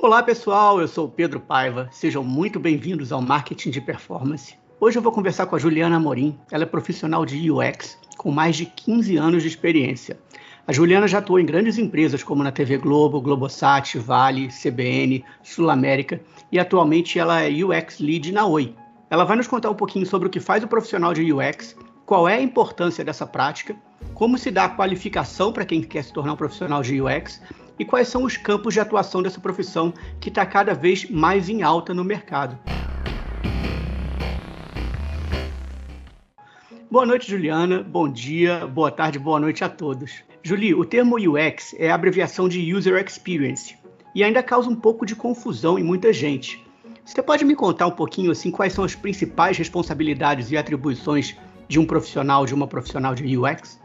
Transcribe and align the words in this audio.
Olá 0.00 0.22
pessoal, 0.22 0.80
eu 0.80 0.86
sou 0.86 1.08
Pedro 1.08 1.40
Paiva. 1.40 1.88
Sejam 1.90 2.22
muito 2.22 2.60
bem-vindos 2.60 3.10
ao 3.10 3.20
Marketing 3.20 3.70
de 3.70 3.80
Performance. 3.80 4.54
Hoje 4.80 4.96
eu 4.96 5.02
vou 5.02 5.10
conversar 5.10 5.46
com 5.46 5.56
a 5.56 5.58
Juliana 5.58 5.96
Amorim. 5.96 6.38
Ela 6.52 6.62
é 6.62 6.66
profissional 6.66 7.26
de 7.26 7.50
UX 7.50 7.98
com 8.16 8.30
mais 8.30 8.54
de 8.54 8.64
15 8.64 9.16
anos 9.16 9.42
de 9.42 9.48
experiência. 9.48 10.16
A 10.68 10.72
Juliana 10.72 11.08
já 11.08 11.18
atuou 11.18 11.40
em 11.40 11.44
grandes 11.44 11.78
empresas 11.78 12.22
como 12.22 12.44
na 12.44 12.52
TV 12.52 12.78
Globo, 12.78 13.20
Globosat, 13.20 13.98
Vale, 13.98 14.50
CBN, 14.50 15.24
Sul 15.42 15.68
América 15.68 16.20
e 16.52 16.60
atualmente 16.60 17.18
ela 17.18 17.42
é 17.42 17.50
UX 17.50 17.98
Lead 17.98 18.30
na 18.30 18.46
Oi. 18.46 18.76
Ela 19.10 19.24
vai 19.24 19.36
nos 19.36 19.48
contar 19.48 19.68
um 19.68 19.74
pouquinho 19.74 20.06
sobre 20.06 20.28
o 20.28 20.30
que 20.30 20.38
faz 20.38 20.62
o 20.62 20.68
profissional 20.68 21.12
de 21.12 21.32
UX, 21.32 21.74
qual 22.06 22.28
é 22.28 22.36
a 22.36 22.40
importância 22.40 23.04
dessa 23.04 23.26
prática, 23.26 23.74
como 24.14 24.38
se 24.38 24.52
dá 24.52 24.66
a 24.66 24.68
qualificação 24.68 25.52
para 25.52 25.66
quem 25.66 25.82
quer 25.82 26.04
se 26.04 26.12
tornar 26.12 26.34
um 26.34 26.36
profissional 26.36 26.82
de 26.82 27.02
UX 27.02 27.42
e 27.78 27.84
quais 27.84 28.08
são 28.08 28.24
os 28.24 28.36
campos 28.36 28.74
de 28.74 28.80
atuação 28.80 29.22
dessa 29.22 29.40
profissão 29.40 29.92
que 30.20 30.28
está 30.28 30.44
cada 30.44 30.74
vez 30.74 31.08
mais 31.08 31.48
em 31.48 31.62
alta 31.62 31.94
no 31.94 32.04
mercado. 32.04 32.58
Boa 36.90 37.04
noite, 37.04 37.30
Juliana. 37.30 37.82
Bom 37.82 38.08
dia, 38.08 38.66
boa 38.66 38.90
tarde, 38.90 39.18
boa 39.18 39.38
noite 39.38 39.62
a 39.62 39.68
todos. 39.68 40.24
Julie, 40.42 40.74
o 40.74 40.84
termo 40.84 41.16
UX 41.16 41.74
é 41.78 41.90
a 41.90 41.94
abreviação 41.94 42.48
de 42.48 42.74
User 42.74 42.96
Experience 43.04 43.76
e 44.14 44.24
ainda 44.24 44.42
causa 44.42 44.70
um 44.70 44.74
pouco 44.74 45.04
de 45.04 45.14
confusão 45.14 45.78
em 45.78 45.82
muita 45.82 46.12
gente. 46.12 46.64
Você 47.04 47.22
pode 47.22 47.44
me 47.44 47.54
contar 47.54 47.86
um 47.86 47.90
pouquinho 47.90 48.30
assim 48.30 48.50
quais 48.50 48.72
são 48.72 48.84
as 48.84 48.94
principais 48.94 49.58
responsabilidades 49.58 50.50
e 50.50 50.56
atribuições 50.56 51.36
de 51.68 51.78
um 51.78 51.84
profissional, 51.84 52.46
de 52.46 52.54
uma 52.54 52.66
profissional 52.66 53.14
de 53.14 53.36
UX? 53.36 53.78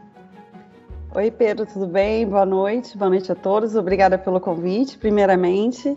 Oi, 1.16 1.30
Pedro, 1.30 1.64
tudo 1.64 1.86
bem? 1.86 2.26
Boa 2.26 2.44
noite, 2.44 2.98
boa 2.98 3.08
noite 3.08 3.30
a 3.30 3.36
todos. 3.36 3.76
Obrigada 3.76 4.18
pelo 4.18 4.40
convite, 4.40 4.98
primeiramente. 4.98 5.96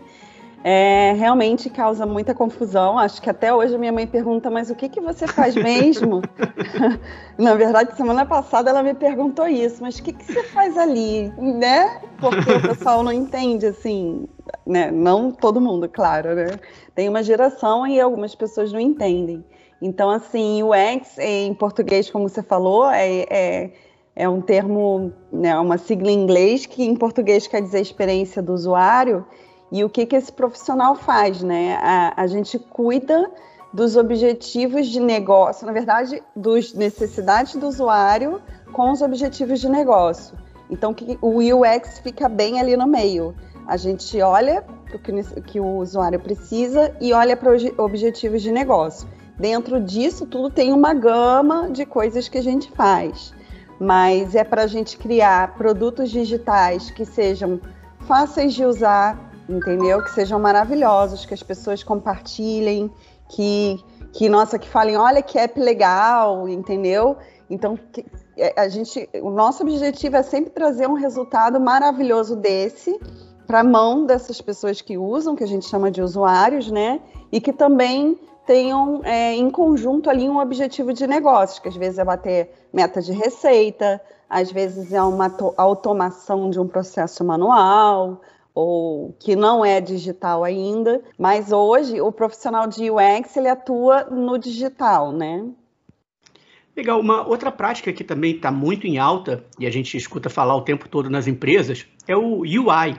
É, 0.62 1.12
realmente 1.18 1.68
causa 1.68 2.06
muita 2.06 2.32
confusão. 2.32 2.96
Acho 2.96 3.20
que 3.20 3.28
até 3.28 3.52
hoje 3.52 3.74
a 3.74 3.78
minha 3.78 3.90
mãe 3.90 4.06
pergunta, 4.06 4.48
mas 4.48 4.70
o 4.70 4.76
que, 4.76 4.88
que 4.88 5.00
você 5.00 5.26
faz 5.26 5.56
mesmo? 5.56 6.22
Na 7.36 7.56
verdade, 7.56 7.96
semana 7.96 8.24
passada 8.24 8.70
ela 8.70 8.80
me 8.80 8.94
perguntou 8.94 9.48
isso, 9.48 9.82
mas 9.82 9.98
o 9.98 10.04
que, 10.04 10.12
que 10.12 10.24
você 10.24 10.44
faz 10.44 10.78
ali? 10.78 11.32
Né? 11.36 12.00
Porque 12.20 12.52
o 12.52 12.62
pessoal 12.62 13.02
não 13.02 13.10
entende, 13.10 13.66
assim, 13.66 14.28
né? 14.64 14.92
Não 14.92 15.32
todo 15.32 15.60
mundo, 15.60 15.88
claro, 15.88 16.36
né? 16.36 16.46
Tem 16.94 17.08
uma 17.08 17.24
geração 17.24 17.84
e 17.88 18.00
algumas 18.00 18.36
pessoas 18.36 18.72
não 18.72 18.78
entendem. 18.78 19.44
Então, 19.82 20.10
assim, 20.10 20.62
o 20.62 20.72
X 20.72 21.18
em 21.18 21.52
português, 21.54 22.08
como 22.08 22.28
você 22.28 22.42
falou, 22.42 22.88
é, 22.88 23.26
é 23.28 23.70
é 24.18 24.28
um 24.28 24.40
termo, 24.40 25.12
né, 25.32 25.56
uma 25.60 25.78
sigla 25.78 26.10
em 26.10 26.24
inglês 26.24 26.66
que 26.66 26.82
em 26.82 26.96
português 26.96 27.46
quer 27.46 27.62
dizer 27.62 27.80
experiência 27.80 28.42
do 28.42 28.52
usuário. 28.52 29.24
E 29.70 29.84
o 29.84 29.88
que, 29.88 30.04
que 30.04 30.16
esse 30.16 30.32
profissional 30.32 30.96
faz, 30.96 31.40
né? 31.40 31.78
A, 31.80 32.14
a 32.22 32.26
gente 32.26 32.58
cuida 32.58 33.30
dos 33.72 33.96
objetivos 33.96 34.88
de 34.88 34.98
negócio, 34.98 35.64
na 35.64 35.72
verdade, 35.72 36.20
das 36.34 36.74
necessidades 36.74 37.54
do 37.54 37.68
usuário 37.68 38.42
com 38.72 38.90
os 38.90 39.02
objetivos 39.02 39.60
de 39.60 39.68
negócio. 39.68 40.36
Então, 40.68 40.92
que, 40.92 41.16
o 41.22 41.38
UX 41.38 42.00
fica 42.00 42.28
bem 42.28 42.58
ali 42.58 42.76
no 42.76 42.88
meio. 42.88 43.36
A 43.68 43.76
gente 43.76 44.20
olha 44.20 44.64
o 44.92 44.98
que, 44.98 45.12
que 45.42 45.60
o 45.60 45.76
usuário 45.76 46.18
precisa 46.18 46.92
e 47.00 47.12
olha 47.12 47.36
para 47.36 47.54
os 47.54 47.62
objetivos 47.78 48.42
de 48.42 48.50
negócio. 48.50 49.06
Dentro 49.38 49.80
disso, 49.80 50.26
tudo 50.26 50.50
tem 50.50 50.72
uma 50.72 50.92
gama 50.92 51.70
de 51.70 51.86
coisas 51.86 52.28
que 52.28 52.38
a 52.38 52.42
gente 52.42 52.68
faz 52.72 53.37
mas 53.80 54.34
é 54.34 54.42
para 54.42 54.62
a 54.62 54.66
gente 54.66 54.96
criar 54.96 55.54
produtos 55.54 56.10
digitais 56.10 56.90
que 56.90 57.04
sejam 57.04 57.60
fáceis 58.00 58.54
de 58.54 58.64
usar, 58.64 59.32
entendeu? 59.48 60.02
Que 60.02 60.10
sejam 60.10 60.38
maravilhosos, 60.38 61.24
que 61.24 61.34
as 61.34 61.42
pessoas 61.42 61.82
compartilhem, 61.82 62.90
que, 63.28 63.82
que 64.12 64.28
nossa, 64.28 64.58
que 64.58 64.68
falem, 64.68 64.96
olha 64.96 65.22
que 65.22 65.38
app 65.38 65.58
legal, 65.60 66.48
entendeu? 66.48 67.16
Então, 67.50 67.78
que, 67.92 68.04
é, 68.36 68.60
a 68.60 68.68
gente, 68.68 69.08
o 69.22 69.30
nosso 69.30 69.62
objetivo 69.62 70.16
é 70.16 70.22
sempre 70.22 70.50
trazer 70.50 70.88
um 70.88 70.94
resultado 70.94 71.60
maravilhoso 71.60 72.36
desse 72.36 72.98
para 73.46 73.60
a 73.60 73.64
mão 73.64 74.04
dessas 74.04 74.40
pessoas 74.40 74.80
que 74.80 74.98
usam, 74.98 75.34
que 75.34 75.44
a 75.44 75.46
gente 75.46 75.66
chama 75.66 75.90
de 75.90 76.02
usuários, 76.02 76.70
né? 76.70 77.00
E 77.32 77.40
que 77.40 77.52
também 77.52 78.18
tenham 78.48 79.02
é, 79.04 79.34
em 79.34 79.50
conjunto 79.50 80.08
ali 80.08 80.26
um 80.26 80.38
objetivo 80.38 80.94
de 80.94 81.06
negócio, 81.06 81.60
que 81.60 81.68
às 81.68 81.76
vezes 81.76 81.98
é 81.98 82.04
bater 82.04 82.50
meta 82.72 83.02
de 83.02 83.12
receita, 83.12 84.00
às 84.28 84.50
vezes 84.50 84.90
é 84.90 85.02
uma 85.02 85.30
automação 85.54 86.48
de 86.48 86.58
um 86.58 86.66
processo 86.66 87.22
manual, 87.22 88.22
ou 88.54 89.14
que 89.20 89.36
não 89.36 89.62
é 89.62 89.82
digital 89.82 90.44
ainda, 90.44 91.02
mas 91.18 91.52
hoje 91.52 92.00
o 92.00 92.10
profissional 92.10 92.66
de 92.66 92.90
UX 92.90 93.36
ele 93.36 93.48
atua 93.48 94.04
no 94.04 94.38
digital, 94.38 95.12
né? 95.12 95.44
Legal. 96.74 97.00
Uma 97.00 97.28
outra 97.28 97.52
prática 97.52 97.92
que 97.92 98.02
também 98.02 98.36
está 98.36 98.50
muito 98.50 98.86
em 98.86 98.96
alta 98.96 99.44
e 99.58 99.66
a 99.66 99.70
gente 99.70 99.94
escuta 99.94 100.30
falar 100.30 100.56
o 100.56 100.62
tempo 100.62 100.88
todo 100.88 101.10
nas 101.10 101.26
empresas 101.26 101.86
é 102.06 102.16
o 102.16 102.40
UI, 102.40 102.98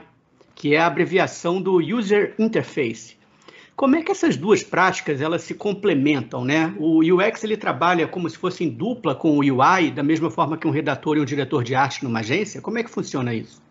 que 0.54 0.76
é 0.76 0.78
a 0.78 0.86
abreviação 0.86 1.60
do 1.60 1.78
User 1.78 2.36
Interface. 2.38 3.19
Como 3.80 3.96
é 3.96 4.02
que 4.02 4.12
essas 4.12 4.36
duas 4.36 4.62
práticas 4.62 5.22
elas 5.22 5.40
se 5.40 5.54
complementam, 5.54 6.44
né? 6.44 6.74
O 6.78 6.98
UX 6.98 7.42
ele 7.44 7.56
trabalha 7.56 8.06
como 8.06 8.28
se 8.28 8.36
fosse 8.36 8.62
em 8.62 8.68
dupla 8.68 9.14
com 9.14 9.30
o 9.30 9.38
UI, 9.38 9.90
da 9.90 10.02
mesma 10.02 10.30
forma 10.30 10.58
que 10.58 10.68
um 10.68 10.70
redator 10.70 11.16
e 11.16 11.20
um 11.22 11.24
diretor 11.24 11.64
de 11.64 11.74
arte 11.74 12.04
numa 12.04 12.18
agência. 12.18 12.60
Como 12.60 12.78
é 12.78 12.82
que 12.82 12.90
funciona 12.90 13.32
isso? 13.32 13.62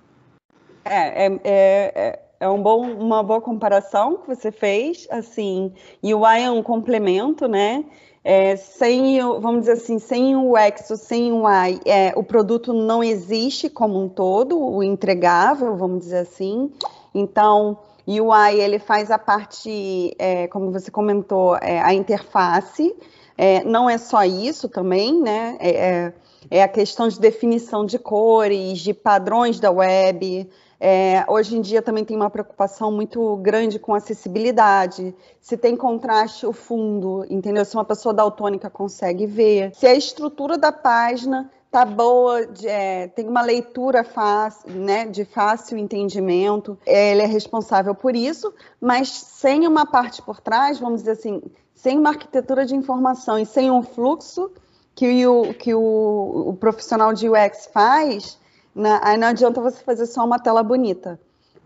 É, 0.83 1.27
é, 1.27 1.39
é, 1.43 2.19
é 2.39 2.49
um 2.49 2.59
bom, 2.59 2.91
uma 2.91 3.21
boa 3.21 3.39
comparação 3.39 4.17
que 4.17 4.35
você 4.35 4.51
fez. 4.51 5.07
Assim, 5.11 5.71
UI 6.01 6.41
é 6.41 6.49
um 6.49 6.63
complemento, 6.63 7.47
né? 7.47 7.85
É, 8.23 8.55
sem, 8.55 9.19
vamos 9.19 9.59
dizer 9.59 9.73
assim, 9.73 9.99
sem 9.99 10.35
o 10.35 10.53
UX 10.53 10.89
ou 10.89 10.97
sem 10.97 11.31
o 11.31 11.43
UI, 11.43 11.81
é, 11.85 12.13
o 12.15 12.23
produto 12.23 12.73
não 12.73 13.03
existe 13.03 13.69
como 13.69 14.03
um 14.03 14.09
todo, 14.09 14.59
o 14.59 14.81
entregável, 14.81 15.77
vamos 15.77 15.99
dizer 15.99 16.21
assim. 16.21 16.71
Então, 17.13 17.77
e 18.09 18.19
o 18.19 18.29
UI 18.29 18.59
ele 18.59 18.79
faz 18.79 19.11
a 19.11 19.19
parte, 19.19 20.15
é, 20.17 20.47
como 20.47 20.71
você 20.71 20.89
comentou, 20.89 21.55
é, 21.57 21.79
a 21.79 21.93
interface. 21.93 22.95
É, 23.37 23.63
não 23.63 23.87
é 23.87 23.99
só 23.99 24.23
isso 24.23 24.67
também, 24.67 25.21
né? 25.21 25.55
É, 25.59 25.69
é, 25.69 26.13
é, 26.49 26.63
a 26.63 26.67
questão 26.67 27.07
de 27.07 27.19
definição 27.19 27.85
de 27.85 27.99
cores, 27.99 28.79
de 28.79 28.95
padrões 28.95 29.59
da 29.59 29.69
web. 29.69 30.49
É, 30.79 31.23
hoje 31.27 31.55
em 31.55 31.61
dia 31.61 31.83
também 31.83 32.03
tem 32.03 32.17
uma 32.17 32.31
preocupação 32.31 32.91
muito 32.91 33.37
grande 33.37 33.77
com 33.77 33.93
acessibilidade, 33.93 35.13
se 35.39 35.55
tem 35.55 35.77
contraste 35.77 36.47
o 36.47 36.53
fundo, 36.53 37.27
entendeu? 37.29 37.63
Se 37.63 37.75
uma 37.75 37.85
pessoa 37.85 38.11
daltônica 38.11 38.71
consegue 38.71 39.27
ver, 39.27 39.71
se 39.75 39.85
a 39.85 39.93
estrutura 39.93 40.57
da 40.57 40.71
página 40.71 41.51
tá 41.71 41.85
boa, 41.85 42.47
de, 42.47 42.67
é, 42.67 43.07
tem 43.07 43.27
uma 43.27 43.41
leitura 43.41 44.03
fácil, 44.03 44.71
né, 44.71 45.05
de 45.05 45.23
fácil 45.23 45.77
entendimento. 45.77 46.77
Ele 46.85 47.21
é 47.21 47.25
responsável 47.25 47.93
por 47.93 48.15
isso, 48.15 48.53
mas 48.81 49.09
sem 49.09 49.67
uma 49.67 49.85
parte 49.85 50.21
por 50.21 50.41
trás, 50.41 50.79
vamos 50.79 51.01
dizer 51.01 51.11
assim, 51.11 51.41
sem 51.75 51.97
uma 51.97 52.09
arquitetura 52.09 52.65
de 52.65 52.75
informação 52.75 53.37
e 53.37 53.45
sem 53.45 53.69
um 53.69 53.83
fluxo 53.83 54.51
que 54.95 55.25
o, 55.25 55.53
que 55.53 55.73
o, 55.73 56.43
o 56.47 56.57
profissional 56.59 57.13
de 57.13 57.29
UX 57.29 57.69
faz, 57.71 58.37
na, 58.75 58.99
aí 59.03 59.17
não 59.17 59.27
adianta 59.27 59.61
você 59.61 59.81
fazer 59.83 60.07
só 60.07 60.25
uma 60.25 60.39
tela 60.39 60.63
bonita, 60.63 61.19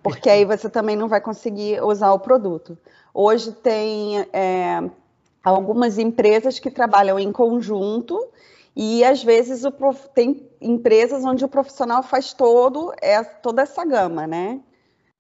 porque 0.03 0.29
aí 0.29 0.43
você 0.43 0.69
também 0.69 0.95
não 0.95 1.07
vai 1.07 1.21
conseguir 1.21 1.81
usar 1.81 2.11
o 2.11 2.19
produto. 2.19 2.77
Hoje 3.13 3.51
tem 3.53 4.19
é, 4.33 4.83
algumas 5.43 5.97
empresas 5.97 6.59
que 6.59 6.69
trabalham 6.69 7.17
em 7.17 7.31
conjunto 7.31 8.19
e 8.75 9.03
às 9.03 9.23
vezes 9.23 9.61
prof... 9.72 10.07
tem 10.13 10.50
empresas 10.59 11.23
onde 11.23 11.45
o 11.45 11.47
profissional 11.47 12.01
faz 12.01 12.34
todo 12.34 12.94
é, 13.01 13.23
toda 13.23 13.61
essa 13.61 13.85
gama, 13.85 14.25
né? 14.25 14.59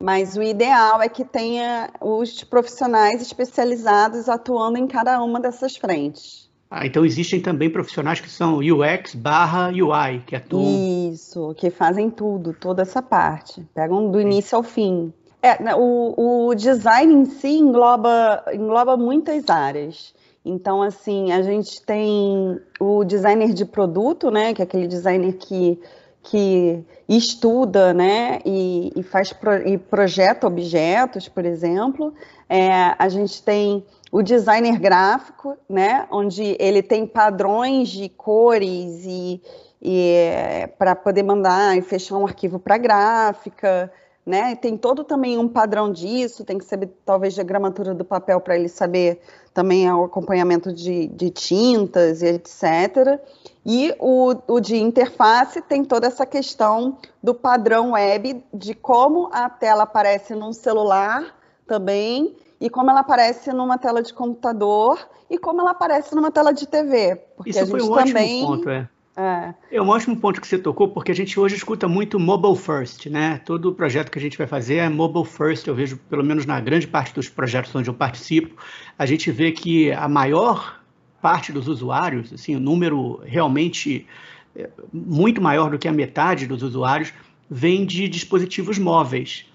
Mas 0.01 0.35
o 0.35 0.43
ideal 0.43 1.01
é 1.01 1.07
que 1.07 1.23
tenha 1.23 1.89
os 2.01 2.43
profissionais 2.43 3.21
especializados 3.21 4.27
atuando 4.27 4.77
em 4.77 4.87
cada 4.87 5.21
uma 5.23 5.39
dessas 5.39 5.77
frentes. 5.77 6.51
Ah, 6.69 6.87
então 6.87 7.05
existem 7.05 7.39
também 7.39 7.69
profissionais 7.69 8.19
que 8.19 8.29
são 8.29 8.57
UX 8.57 9.13
barra 9.13 9.69
UI, 9.69 10.23
que 10.25 10.35
atuam. 10.35 11.11
Isso, 11.11 11.53
que 11.55 11.69
fazem 11.69 12.09
tudo, 12.09 12.51
toda 12.51 12.81
essa 12.81 12.99
parte. 12.99 13.63
Pegam 13.75 14.09
do 14.09 14.19
início 14.19 14.57
ao 14.57 14.63
fim. 14.63 15.13
É, 15.39 15.61
né, 15.61 15.75
o, 15.75 16.47
o 16.47 16.55
design 16.55 17.13
em 17.13 17.25
si 17.25 17.59
engloba, 17.59 18.43
engloba 18.51 18.97
muitas 18.97 19.47
áreas. 19.49 20.15
Então, 20.45 20.81
assim, 20.81 21.31
a 21.31 21.41
gente 21.41 21.81
tem 21.81 22.59
o 22.79 23.03
designer 23.05 23.53
de 23.53 23.65
produto, 23.65 24.29
né, 24.29 24.53
que 24.53 24.61
é 24.61 24.65
aquele 24.65 24.87
designer 24.87 25.37
que, 25.37 25.79
que 26.21 26.83
estuda, 27.07 27.93
né, 27.93 28.39
e, 28.45 28.91
e 28.93 29.03
faz 29.03 29.31
pro, 29.31 29.65
e 29.65 29.77
projeta 29.77 30.45
objetos, 30.45 31.29
por 31.29 31.45
exemplo. 31.45 32.13
É, 32.49 32.93
a 32.99 33.07
gente 33.07 33.41
tem 33.41 33.85
o 34.11 34.21
designer 34.21 34.77
gráfico, 34.79 35.57
né, 35.69 36.05
onde 36.11 36.57
ele 36.59 36.83
tem 36.83 37.07
padrões 37.07 37.87
de 37.87 38.09
cores 38.09 39.05
e, 39.05 39.41
e 39.81 40.09
é, 40.11 40.67
para 40.67 40.93
poder 40.93 41.23
mandar 41.23 41.77
e 41.77 41.81
fechar 41.81 42.17
um 42.17 42.25
arquivo 42.25 42.59
para 42.59 42.77
gráfica. 42.77 43.89
Né? 44.25 44.55
Tem 44.55 44.77
todo 44.77 45.03
também 45.03 45.37
um 45.37 45.47
padrão 45.47 45.91
disso, 45.91 46.45
tem 46.45 46.57
que 46.57 46.65
saber 46.65 46.89
talvez 47.05 47.37
a 47.37 47.43
gramatura 47.43 47.93
do 47.93 48.05
papel 48.05 48.39
para 48.39 48.57
ele 48.57 48.69
saber 48.69 49.19
também 49.53 49.91
o 49.91 50.05
acompanhamento 50.05 50.73
de, 50.73 51.07
de 51.07 51.29
tintas 51.29 52.21
e 52.21 52.27
etc. 52.27 53.19
E 53.65 53.93
o, 53.99 54.33
o, 54.47 54.59
de 54.59 54.77
interface 54.77 55.61
tem 55.61 55.83
toda 55.83 56.07
essa 56.07 56.25
questão 56.25 56.97
do 57.21 57.33
padrão 57.33 57.91
web, 57.91 58.43
de 58.53 58.73
como 58.73 59.29
a 59.31 59.49
tela 59.49 59.83
aparece 59.83 60.33
num 60.35 60.53
celular 60.53 61.35
também, 61.67 62.35
e 62.59 62.69
como 62.69 62.89
ela 62.89 63.01
aparece 63.01 63.51
numa 63.51 63.77
tela 63.77 64.01
de 64.01 64.13
computador, 64.13 64.97
e 65.29 65.37
como 65.37 65.61
ela 65.61 65.71
aparece 65.71 66.15
numa 66.15 66.31
tela 66.31 66.53
de 66.53 66.67
TV. 66.67 67.15
Porque 67.35 67.51
Isso 67.51 67.59
a 67.59 67.65
gente 67.65 67.71
foi 67.71 67.81
um 67.81 67.93
também... 67.93 68.43
ótimo 68.43 68.57
ponto, 68.57 68.69
é. 68.69 68.89
É. 69.15 69.53
é 69.71 69.81
um 69.81 69.89
ótimo 69.89 70.17
ponto 70.17 70.41
que 70.41 70.47
você 70.47 70.57
tocou, 70.57 70.87
porque 70.87 71.11
a 71.11 71.15
gente 71.15 71.39
hoje 71.39 71.55
escuta 71.55 71.87
muito 71.87 72.19
mobile 72.19 72.55
first, 72.55 73.05
né? 73.07 73.39
Todo 73.45 73.73
projeto 73.73 74.09
que 74.09 74.17
a 74.17 74.21
gente 74.21 74.37
vai 74.37 74.47
fazer 74.47 74.77
é 74.77 74.89
mobile 74.89 75.25
first, 75.25 75.67
eu 75.67 75.75
vejo, 75.75 75.97
pelo 76.09 76.23
menos 76.23 76.47
na 76.47 76.59
grande 76.59 76.87
parte 76.87 77.13
dos 77.13 77.29
projetos 77.29 77.73
onde 77.75 77.89
eu 77.89 77.93
participo, 77.93 78.55
a 78.97 79.05
gente 79.05 79.31
vê 79.31 79.51
que 79.51 79.91
a 79.91 80.07
maior 80.07 80.81
parte 81.21 81.51
dos 81.51 81.67
usuários, 81.67 82.33
assim, 82.33 82.55
o 82.55 82.59
número 82.59 83.21
realmente 83.23 84.07
é, 84.55 84.69
muito 84.91 85.41
maior 85.41 85.69
do 85.69 85.77
que 85.77 85.87
a 85.87 85.93
metade 85.93 86.47
dos 86.47 86.63
usuários, 86.63 87.13
vem 87.49 87.85
de 87.85 88.07
dispositivos 88.07 88.79
móveis. 88.79 89.45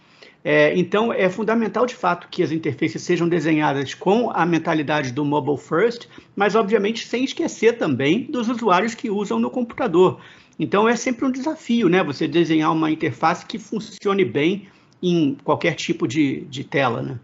É, 0.45 0.77
então, 0.79 1.13
é 1.13 1.29
fundamental 1.29 1.85
de 1.85 1.95
fato 1.95 2.29
que 2.29 2.43
as 2.43 2.53
interfaces 2.53 3.03
sejam 3.03 3.29
desenhadas 3.29 3.93
com 3.93 4.31
a 4.31 4.47
mentalidade 4.47 5.13
do 5.13 5.25
mobile 5.25 5.59
first, 5.59 6.09
mas 6.35 6.55
obviamente 6.55 7.07
sem 7.07 7.25
esquecer 7.25 7.77
também 7.77 8.23
dos 8.31 8.49
usuários 8.49 8.95
que 8.95 9.11
usam 9.11 9.39
no 9.39 9.51
computador. 9.51 10.21
Então, 10.59 10.89
é 10.89 10.97
sempre 10.97 11.25
um 11.25 11.31
desafio, 11.31 11.89
né? 11.89 12.03
Você 12.03 12.27
desenhar 12.27 12.73
uma 12.73 12.91
interface 12.91 13.47
que 13.47 13.59
funcione 13.59 14.25
bem 14.25 14.69
em 15.03 15.37
qualquer 15.45 15.75
tipo 15.75 16.07
de, 16.07 16.41
de 16.47 16.65
tela, 16.65 17.03
né? 17.03 17.21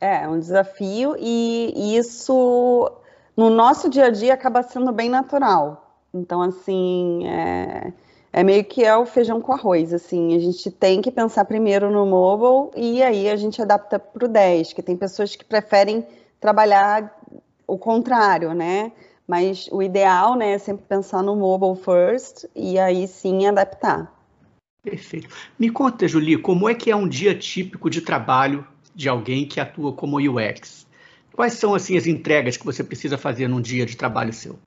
É, 0.00 0.28
um 0.28 0.38
desafio 0.38 1.16
e 1.18 1.96
isso 1.96 2.90
no 3.36 3.50
nosso 3.50 3.90
dia 3.90 4.06
a 4.06 4.10
dia 4.10 4.34
acaba 4.34 4.62
sendo 4.62 4.92
bem 4.92 5.08
natural. 5.08 6.02
Então, 6.14 6.40
assim, 6.40 7.26
é 7.26 7.92
é 8.32 8.42
meio 8.42 8.64
que 8.64 8.84
é 8.84 8.96
o 8.96 9.06
feijão 9.06 9.40
com 9.40 9.52
arroz, 9.52 9.92
assim, 9.92 10.36
a 10.36 10.38
gente 10.38 10.70
tem 10.70 11.00
que 11.00 11.10
pensar 11.10 11.44
primeiro 11.44 11.90
no 11.90 12.04
mobile 12.06 12.70
e 12.76 13.02
aí 13.02 13.28
a 13.28 13.36
gente 13.36 13.60
adapta 13.60 13.98
para 13.98 14.24
o 14.24 14.28
10, 14.28 14.72
que 14.72 14.82
tem 14.82 14.96
pessoas 14.96 15.34
que 15.34 15.44
preferem 15.44 16.06
trabalhar 16.40 17.18
o 17.66 17.78
contrário, 17.78 18.52
né? 18.54 18.92
Mas 19.26 19.68
o 19.70 19.82
ideal, 19.82 20.36
né, 20.36 20.52
é 20.52 20.58
sempre 20.58 20.84
pensar 20.86 21.22
no 21.22 21.36
mobile 21.36 21.76
first 21.76 22.46
e 22.54 22.78
aí 22.78 23.06
sim 23.06 23.46
adaptar. 23.46 24.12
Perfeito. 24.82 25.28
Me 25.58 25.70
conta, 25.70 26.08
Julie, 26.08 26.38
como 26.38 26.68
é 26.68 26.74
que 26.74 26.90
é 26.90 26.96
um 26.96 27.08
dia 27.08 27.34
típico 27.34 27.90
de 27.90 28.00
trabalho 28.00 28.66
de 28.94 29.08
alguém 29.08 29.46
que 29.46 29.60
atua 29.60 29.92
como 29.92 30.16
UX? 30.18 30.86
Quais 31.34 31.54
são 31.54 31.74
assim 31.74 31.96
as 31.96 32.06
entregas 32.06 32.56
que 32.56 32.64
você 32.64 32.82
precisa 32.82 33.18
fazer 33.18 33.48
num 33.48 33.60
dia 33.60 33.84
de 33.84 33.96
trabalho 33.96 34.32
seu? 34.32 34.58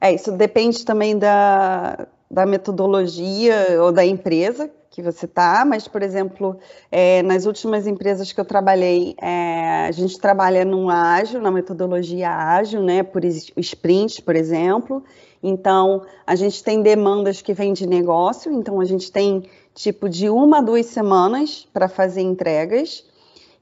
É, 0.00 0.12
isso 0.12 0.32
depende 0.32 0.84
também 0.84 1.18
da, 1.18 2.06
da 2.30 2.44
metodologia 2.44 3.82
ou 3.82 3.90
da 3.90 4.04
empresa 4.04 4.70
que 4.90 5.02
você 5.02 5.26
está, 5.26 5.64
mas, 5.64 5.86
por 5.86 6.02
exemplo, 6.02 6.58
é, 6.90 7.22
nas 7.22 7.46
últimas 7.46 7.86
empresas 7.86 8.32
que 8.32 8.40
eu 8.40 8.44
trabalhei, 8.44 9.14
é, 9.22 9.86
a 9.86 9.92
gente 9.92 10.18
trabalha 10.18 10.64
num 10.64 10.90
ágil, 10.90 11.40
na 11.40 11.50
metodologia 11.50 12.28
ágil, 12.30 12.82
né, 12.82 13.02
por 13.02 13.24
sprint, 13.24 14.22
por 14.22 14.34
exemplo. 14.34 15.04
Então, 15.42 16.02
a 16.26 16.34
gente 16.34 16.64
tem 16.64 16.82
demandas 16.82 17.40
que 17.40 17.54
vêm 17.54 17.72
de 17.72 17.86
negócio, 17.86 18.50
então 18.52 18.80
a 18.80 18.84
gente 18.84 19.12
tem 19.12 19.44
tipo 19.72 20.08
de 20.08 20.28
uma 20.28 20.58
a 20.58 20.62
duas 20.62 20.86
semanas 20.86 21.66
para 21.72 21.88
fazer 21.88 22.22
entregas. 22.22 23.04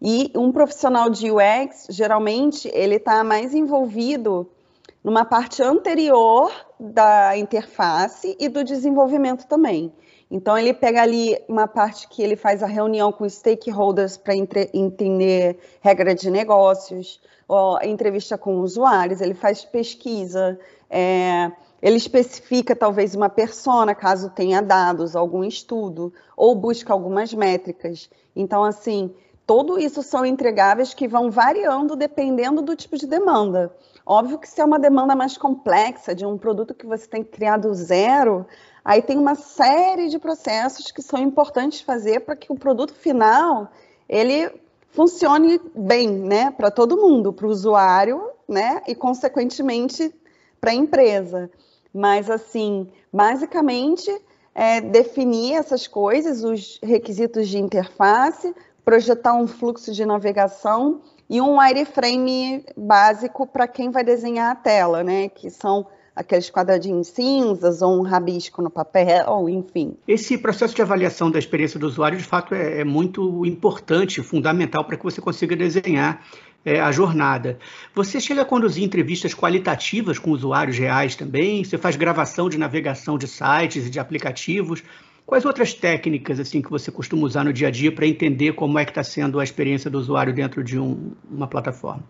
E 0.00 0.30
um 0.34 0.50
profissional 0.52 1.10
de 1.10 1.30
UX, 1.30 1.86
geralmente, 1.90 2.70
ele 2.72 2.96
está 2.96 3.22
mais 3.22 3.54
envolvido 3.54 4.48
numa 5.04 5.24
parte 5.24 5.62
anterior 5.62 6.50
da 6.78 7.36
interface 7.36 8.36
e 8.38 8.48
do 8.48 8.62
desenvolvimento 8.62 9.46
também. 9.46 9.92
Então, 10.30 10.58
ele 10.58 10.74
pega 10.74 11.02
ali 11.02 11.38
uma 11.48 11.68
parte 11.68 12.08
que 12.08 12.22
ele 12.22 12.34
faz 12.34 12.62
a 12.62 12.66
reunião 12.66 13.12
com 13.12 13.28
stakeholders 13.28 14.16
para 14.16 14.34
entender 14.34 15.58
regra 15.80 16.14
de 16.14 16.30
negócios, 16.30 17.20
ou 17.48 17.80
entrevista 17.82 18.36
com 18.36 18.58
usuários, 18.60 19.20
ele 19.20 19.34
faz 19.34 19.64
pesquisa, 19.64 20.58
é, 20.90 21.50
ele 21.80 21.96
especifica 21.96 22.74
talvez 22.74 23.14
uma 23.14 23.28
persona, 23.28 23.94
caso 23.94 24.30
tenha 24.30 24.60
dados, 24.60 25.14
algum 25.14 25.44
estudo, 25.44 26.12
ou 26.36 26.54
busca 26.54 26.92
algumas 26.92 27.32
métricas. 27.32 28.10
Então, 28.34 28.64
assim, 28.64 29.14
tudo 29.46 29.78
isso 29.78 30.02
são 30.02 30.26
entregáveis 30.26 30.92
que 30.92 31.06
vão 31.06 31.30
variando 31.30 31.94
dependendo 31.94 32.60
do 32.62 32.74
tipo 32.74 32.96
de 32.96 33.06
demanda. 33.06 33.72
Óbvio 34.08 34.38
que 34.38 34.48
se 34.48 34.60
é 34.60 34.64
uma 34.64 34.78
demanda 34.78 35.16
mais 35.16 35.36
complexa 35.36 36.14
de 36.14 36.24
um 36.24 36.38
produto 36.38 36.72
que 36.72 36.86
você 36.86 37.08
tem 37.08 37.24
que 37.24 37.32
criar 37.32 37.56
do 37.56 37.74
zero, 37.74 38.46
aí 38.84 39.02
tem 39.02 39.18
uma 39.18 39.34
série 39.34 40.08
de 40.08 40.16
processos 40.16 40.92
que 40.92 41.02
são 41.02 41.18
importantes 41.18 41.80
fazer 41.80 42.20
para 42.20 42.36
que 42.36 42.52
o 42.52 42.54
produto 42.54 42.94
final 42.94 43.68
ele 44.08 44.48
funcione 44.90 45.60
bem, 45.74 46.08
né, 46.08 46.52
para 46.52 46.70
todo 46.70 46.96
mundo, 46.96 47.32
para 47.32 47.48
o 47.48 47.50
usuário, 47.50 48.30
né, 48.48 48.80
e 48.86 48.94
consequentemente 48.94 50.14
para 50.60 50.70
a 50.70 50.74
empresa. 50.74 51.50
Mas 51.92 52.30
assim, 52.30 52.88
basicamente 53.12 54.08
é 54.54 54.80
definir 54.80 55.54
essas 55.54 55.88
coisas, 55.88 56.44
os 56.44 56.78
requisitos 56.80 57.48
de 57.48 57.58
interface, 57.58 58.54
projetar 58.84 59.34
um 59.34 59.48
fluxo 59.48 59.92
de 59.92 60.06
navegação 60.06 61.02
e 61.28 61.40
um 61.40 61.58
wireframe 61.58 62.64
básico 62.76 63.46
para 63.46 63.66
quem 63.66 63.90
vai 63.90 64.04
desenhar 64.04 64.52
a 64.52 64.54
tela, 64.54 65.02
né? 65.02 65.28
Que 65.28 65.50
são 65.50 65.86
aqueles 66.14 66.50
quadradinhos 66.50 67.08
cinzas 67.08 67.82
ou 67.82 68.00
um 68.00 68.02
rabisco 68.02 68.62
no 68.62 68.70
papel, 68.70 69.48
enfim. 69.50 69.96
Esse 70.08 70.38
processo 70.38 70.74
de 70.74 70.80
avaliação 70.80 71.30
da 71.30 71.38
experiência 71.38 71.78
do 71.78 71.86
usuário, 71.86 72.16
de 72.16 72.24
fato, 72.24 72.54
é, 72.54 72.80
é 72.80 72.84
muito 72.84 73.44
importante, 73.44 74.22
fundamental 74.22 74.84
para 74.84 74.96
que 74.96 75.04
você 75.04 75.20
consiga 75.20 75.54
desenhar 75.54 76.24
é, 76.64 76.80
a 76.80 76.90
jornada. 76.90 77.58
Você 77.94 78.18
chega 78.18 78.42
a 78.42 78.44
conduzir 78.44 78.82
entrevistas 78.82 79.34
qualitativas 79.34 80.18
com 80.18 80.30
usuários 80.30 80.78
reais 80.78 81.14
também? 81.14 81.62
Você 81.62 81.76
faz 81.76 81.96
gravação 81.96 82.48
de 82.48 82.56
navegação 82.56 83.18
de 83.18 83.28
sites 83.28 83.86
e 83.86 83.90
de 83.90 84.00
aplicativos? 84.00 84.82
Quais 85.26 85.44
outras 85.44 85.74
técnicas 85.74 86.38
assim 86.38 86.62
que 86.62 86.70
você 86.70 86.90
costuma 86.90 87.26
usar 87.26 87.44
no 87.44 87.52
dia 87.52 87.66
a 87.66 87.70
dia 87.70 87.92
para 87.92 88.06
entender 88.06 88.52
como 88.52 88.78
é 88.78 88.84
que 88.84 88.92
está 88.92 89.02
sendo 89.02 89.40
a 89.40 89.44
experiência 89.44 89.90
do 89.90 89.98
usuário 89.98 90.32
dentro 90.32 90.62
de 90.62 90.78
um, 90.78 91.10
uma 91.28 91.48
plataforma? 91.48 92.04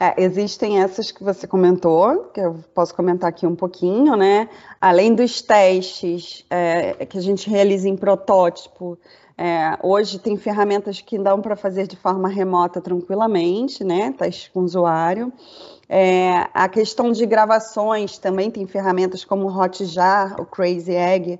É, 0.00 0.24
existem 0.24 0.80
essas 0.80 1.12
que 1.12 1.22
você 1.22 1.46
comentou, 1.46 2.30
que 2.34 2.40
eu 2.40 2.58
posso 2.74 2.94
comentar 2.94 3.28
aqui 3.28 3.46
um 3.46 3.54
pouquinho, 3.54 4.16
né? 4.16 4.48
Além 4.80 5.14
dos 5.14 5.42
testes 5.42 6.44
é, 6.50 7.04
que 7.06 7.18
a 7.18 7.20
gente 7.20 7.48
realiza 7.48 7.88
em 7.88 7.96
protótipo, 7.96 8.98
é, 9.36 9.78
hoje 9.82 10.18
tem 10.18 10.36
ferramentas 10.36 11.00
que 11.00 11.18
dão 11.18 11.40
para 11.40 11.54
fazer 11.54 11.86
de 11.86 11.96
forma 11.96 12.28
remota 12.28 12.80
tranquilamente, 12.80 13.84
né? 13.84 14.12
Testes 14.18 14.48
com 14.48 14.60
o 14.60 14.64
usuário. 14.64 15.32
É, 15.88 16.48
a 16.54 16.68
questão 16.68 17.12
de 17.12 17.26
gravações 17.26 18.16
também 18.16 18.50
tem 18.50 18.66
ferramentas 18.66 19.24
como 19.24 19.46
o 19.46 19.56
Hotjar, 19.56 20.40
o 20.40 20.46
Crazy 20.46 20.94
Egg, 20.94 21.38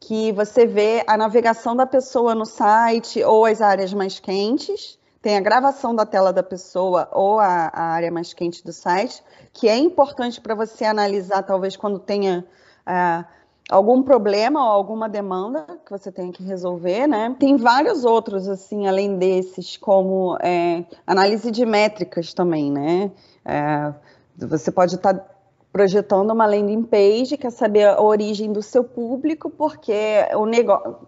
que 0.00 0.32
você 0.32 0.66
vê 0.66 1.04
a 1.06 1.16
navegação 1.16 1.76
da 1.76 1.86
pessoa 1.86 2.34
no 2.34 2.46
site 2.46 3.22
ou 3.22 3.44
as 3.44 3.60
áreas 3.60 3.92
mais 3.92 4.18
quentes, 4.18 4.98
tem 5.20 5.36
a 5.36 5.40
gravação 5.40 5.94
da 5.94 6.06
tela 6.06 6.32
da 6.32 6.42
pessoa 6.42 7.08
ou 7.12 7.38
a, 7.38 7.70
a 7.72 7.82
área 7.82 8.10
mais 8.10 8.32
quente 8.32 8.64
do 8.64 8.72
site, 8.72 9.22
que 9.52 9.68
é 9.68 9.76
importante 9.76 10.40
para 10.40 10.54
você 10.54 10.86
analisar, 10.86 11.42
talvez 11.42 11.76
quando 11.76 11.98
tenha 11.98 12.44
é, 12.86 13.24
algum 13.68 14.02
problema 14.02 14.64
ou 14.64 14.70
alguma 14.70 15.08
demanda 15.08 15.66
que 15.84 15.90
você 15.90 16.10
tenha 16.10 16.32
que 16.32 16.42
resolver, 16.42 17.06
né? 17.06 17.36
Tem 17.38 17.56
vários 17.56 18.04
outros, 18.04 18.48
assim, 18.48 18.88
além 18.88 19.18
desses, 19.18 19.76
como 19.76 20.38
é, 20.40 20.84
análise 21.06 21.50
de 21.50 21.66
métricas 21.66 22.32
também, 22.32 22.72
né? 22.72 23.12
É, 23.44 23.92
você 24.38 24.72
pode 24.72 24.94
estar 24.94 25.12
tá 25.12 25.39
projetando 25.72 26.32
uma 26.32 26.46
landing 26.46 26.82
page, 26.82 27.36
quer 27.36 27.50
saber 27.50 27.86
a 27.86 28.02
origem 28.02 28.52
do 28.52 28.62
seu 28.62 28.82
público, 28.82 29.48
porque 29.48 29.94
o 30.34 30.44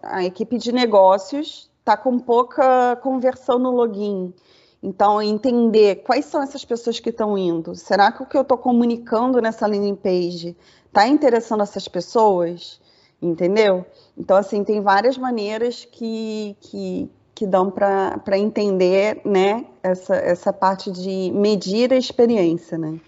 a 0.01 0.23
equipe 0.23 0.57
de 0.57 0.71
negócios 0.71 1.69
está 1.79 1.97
com 1.97 2.17
pouca 2.17 2.95
conversão 2.97 3.59
no 3.59 3.71
login. 3.71 4.33
Então, 4.81 5.21
entender 5.21 6.03
quais 6.03 6.25
são 6.25 6.41
essas 6.41 6.65
pessoas 6.65 6.99
que 6.99 7.09
estão 7.09 7.37
indo. 7.37 7.73
Será 7.75 8.11
que 8.11 8.21
o 8.21 8.25
que 8.25 8.35
eu 8.35 8.41
estou 8.41 8.57
comunicando 8.57 9.41
nessa 9.41 9.65
landing 9.65 9.95
page 9.95 10.57
está 10.87 11.07
interessando 11.07 11.63
essas 11.63 11.87
pessoas? 11.87 12.81
Entendeu? 13.21 13.85
Então, 14.17 14.35
assim, 14.35 14.63
tem 14.63 14.81
várias 14.81 15.17
maneiras 15.17 15.85
que, 15.85 16.57
que, 16.59 17.09
que 17.33 17.47
dão 17.47 17.71
para 17.71 18.37
entender 18.37 19.21
né, 19.23 19.65
essa, 19.81 20.15
essa 20.15 20.51
parte 20.51 20.91
de 20.91 21.31
medir 21.33 21.93
a 21.93 21.97
experiência, 21.97 22.77
né? 22.77 22.99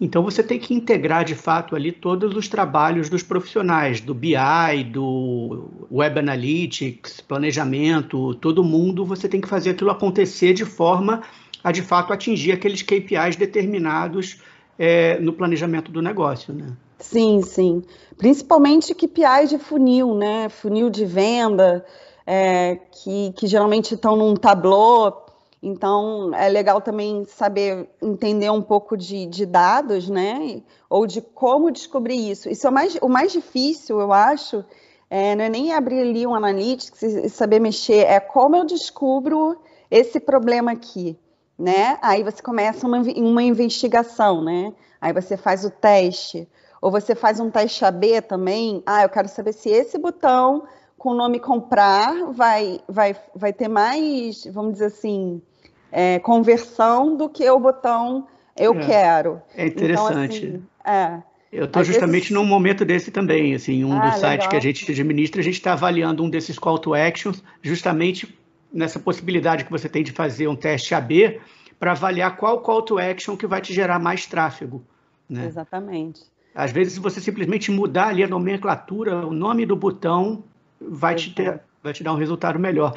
Então 0.00 0.22
você 0.22 0.42
tem 0.42 0.58
que 0.58 0.72
integrar 0.72 1.24
de 1.24 1.34
fato 1.34 1.76
ali 1.76 1.92
todos 1.92 2.34
os 2.34 2.48
trabalhos 2.48 3.10
dos 3.10 3.22
profissionais, 3.22 4.00
do 4.00 4.14
BI, 4.14 4.84
do 4.90 5.68
Web 5.92 6.20
Analytics, 6.20 7.20
planejamento, 7.20 8.34
todo 8.36 8.64
mundo, 8.64 9.04
você 9.04 9.28
tem 9.28 9.40
que 9.40 9.48
fazer 9.48 9.70
aquilo 9.70 9.90
acontecer 9.90 10.54
de 10.54 10.64
forma 10.64 11.22
a 11.62 11.70
de 11.70 11.82
fato 11.82 12.12
atingir 12.12 12.52
aqueles 12.52 12.80
KPIs 12.80 13.36
determinados 13.36 14.38
é, 14.78 15.18
no 15.20 15.34
planejamento 15.34 15.92
do 15.92 16.00
negócio, 16.00 16.54
né? 16.54 16.72
Sim, 16.98 17.42
sim. 17.42 17.82
Principalmente 18.16 18.94
KPIs 18.94 19.50
de 19.50 19.58
funil, 19.58 20.14
né? 20.14 20.48
Funil 20.48 20.88
de 20.88 21.04
venda, 21.04 21.84
é, 22.26 22.78
que, 22.92 23.32
que 23.36 23.46
geralmente 23.46 23.94
estão 23.94 24.16
num 24.16 24.34
tablô 24.34 25.12
então, 25.62 26.34
é 26.34 26.48
legal 26.48 26.80
também 26.80 27.24
saber 27.26 27.90
entender 28.00 28.48
um 28.50 28.62
pouco 28.62 28.96
de, 28.96 29.26
de, 29.26 29.44
dados, 29.44 30.08
né? 30.08 30.62
Ou 30.88 31.06
de 31.06 31.20
como 31.20 31.70
descobrir 31.70 32.30
isso. 32.30 32.48
Isso 32.48 32.66
é 32.66 32.70
o 32.70 32.72
mais, 32.72 32.94
o 33.02 33.08
mais 33.08 33.30
difícil, 33.30 34.00
eu 34.00 34.10
acho, 34.10 34.64
é, 35.10 35.36
não 35.36 35.44
é 35.44 35.48
nem 35.50 35.72
abrir 35.74 36.00
ali 36.00 36.26
um 36.26 36.34
analytics 36.34 37.02
e 37.02 37.28
saber 37.28 37.60
mexer, 37.60 38.06
é 38.06 38.18
como 38.18 38.56
eu 38.56 38.64
descubro 38.64 39.60
esse 39.90 40.18
problema 40.18 40.72
aqui, 40.72 41.18
né? 41.58 41.98
Aí 42.00 42.22
você 42.22 42.42
começa 42.42 42.86
uma, 42.86 42.98
uma 42.98 43.42
investigação, 43.42 44.42
né? 44.42 44.72
Aí 44.98 45.12
você 45.12 45.36
faz 45.36 45.62
o 45.62 45.70
teste, 45.70 46.48
ou 46.80 46.90
você 46.90 47.14
faz 47.14 47.38
um 47.38 47.50
teste 47.50 47.84
AB 47.84 48.22
também. 48.22 48.82
Ah, 48.86 49.02
eu 49.02 49.10
quero 49.10 49.28
saber 49.28 49.52
se 49.52 49.68
esse 49.68 49.98
botão 49.98 50.62
com 50.96 51.10
o 51.10 51.14
nome 51.14 51.38
comprar 51.38 52.32
vai, 52.32 52.80
vai, 52.88 53.16
vai 53.34 53.52
ter 53.52 53.68
mais, 53.68 54.44
vamos 54.46 54.74
dizer 54.74 54.86
assim, 54.86 55.42
é, 55.90 56.18
conversão 56.18 57.16
do 57.16 57.28
que 57.28 57.48
o 57.48 57.58
botão 57.58 58.26
eu 58.56 58.74
é, 58.74 58.86
quero. 58.86 59.42
É 59.56 59.66
interessante. 59.66 60.46
Então, 60.46 60.60
assim, 60.84 61.22
é. 61.22 61.22
Eu 61.52 61.64
estou 61.64 61.82
justamente 61.82 62.22
vezes... 62.22 62.30
num 62.30 62.44
momento 62.44 62.84
desse 62.84 63.10
também, 63.10 63.54
assim, 63.54 63.84
um 63.84 63.92
ah, 63.92 64.08
dos 64.08 64.20
sites 64.20 64.30
legal. 64.30 64.48
que 64.50 64.56
a 64.56 64.60
gente 64.60 64.90
administra, 64.90 65.40
a 65.40 65.44
gente 65.44 65.54
está 65.54 65.72
avaliando 65.72 66.22
um 66.22 66.30
desses 66.30 66.58
call 66.58 66.78
to 66.78 66.94
actions, 66.94 67.42
justamente 67.60 68.38
nessa 68.72 69.00
possibilidade 69.00 69.64
que 69.64 69.70
você 69.70 69.88
tem 69.88 70.04
de 70.04 70.12
fazer 70.12 70.46
um 70.46 70.54
teste 70.54 70.94
AB 70.94 71.40
para 71.78 71.92
avaliar 71.92 72.36
qual 72.36 72.60
call 72.60 72.82
to 72.82 72.98
action 72.98 73.36
que 73.36 73.46
vai 73.46 73.60
te 73.60 73.72
gerar 73.72 73.98
mais 73.98 74.26
tráfego. 74.26 74.84
Né? 75.28 75.46
Exatamente. 75.46 76.22
Às 76.54 76.70
vezes, 76.70 76.94
se 76.94 77.00
você 77.00 77.20
simplesmente 77.20 77.70
mudar 77.70 78.08
ali 78.08 78.22
a 78.22 78.28
nomenclatura, 78.28 79.26
o 79.26 79.32
nome 79.32 79.66
do 79.66 79.74
botão 79.74 80.44
vai 80.80 81.14
te, 81.14 81.30
ter, 81.32 81.60
vai 81.82 81.92
te 81.92 82.04
dar 82.04 82.12
um 82.12 82.16
resultado 82.16 82.58
melhor. 82.58 82.94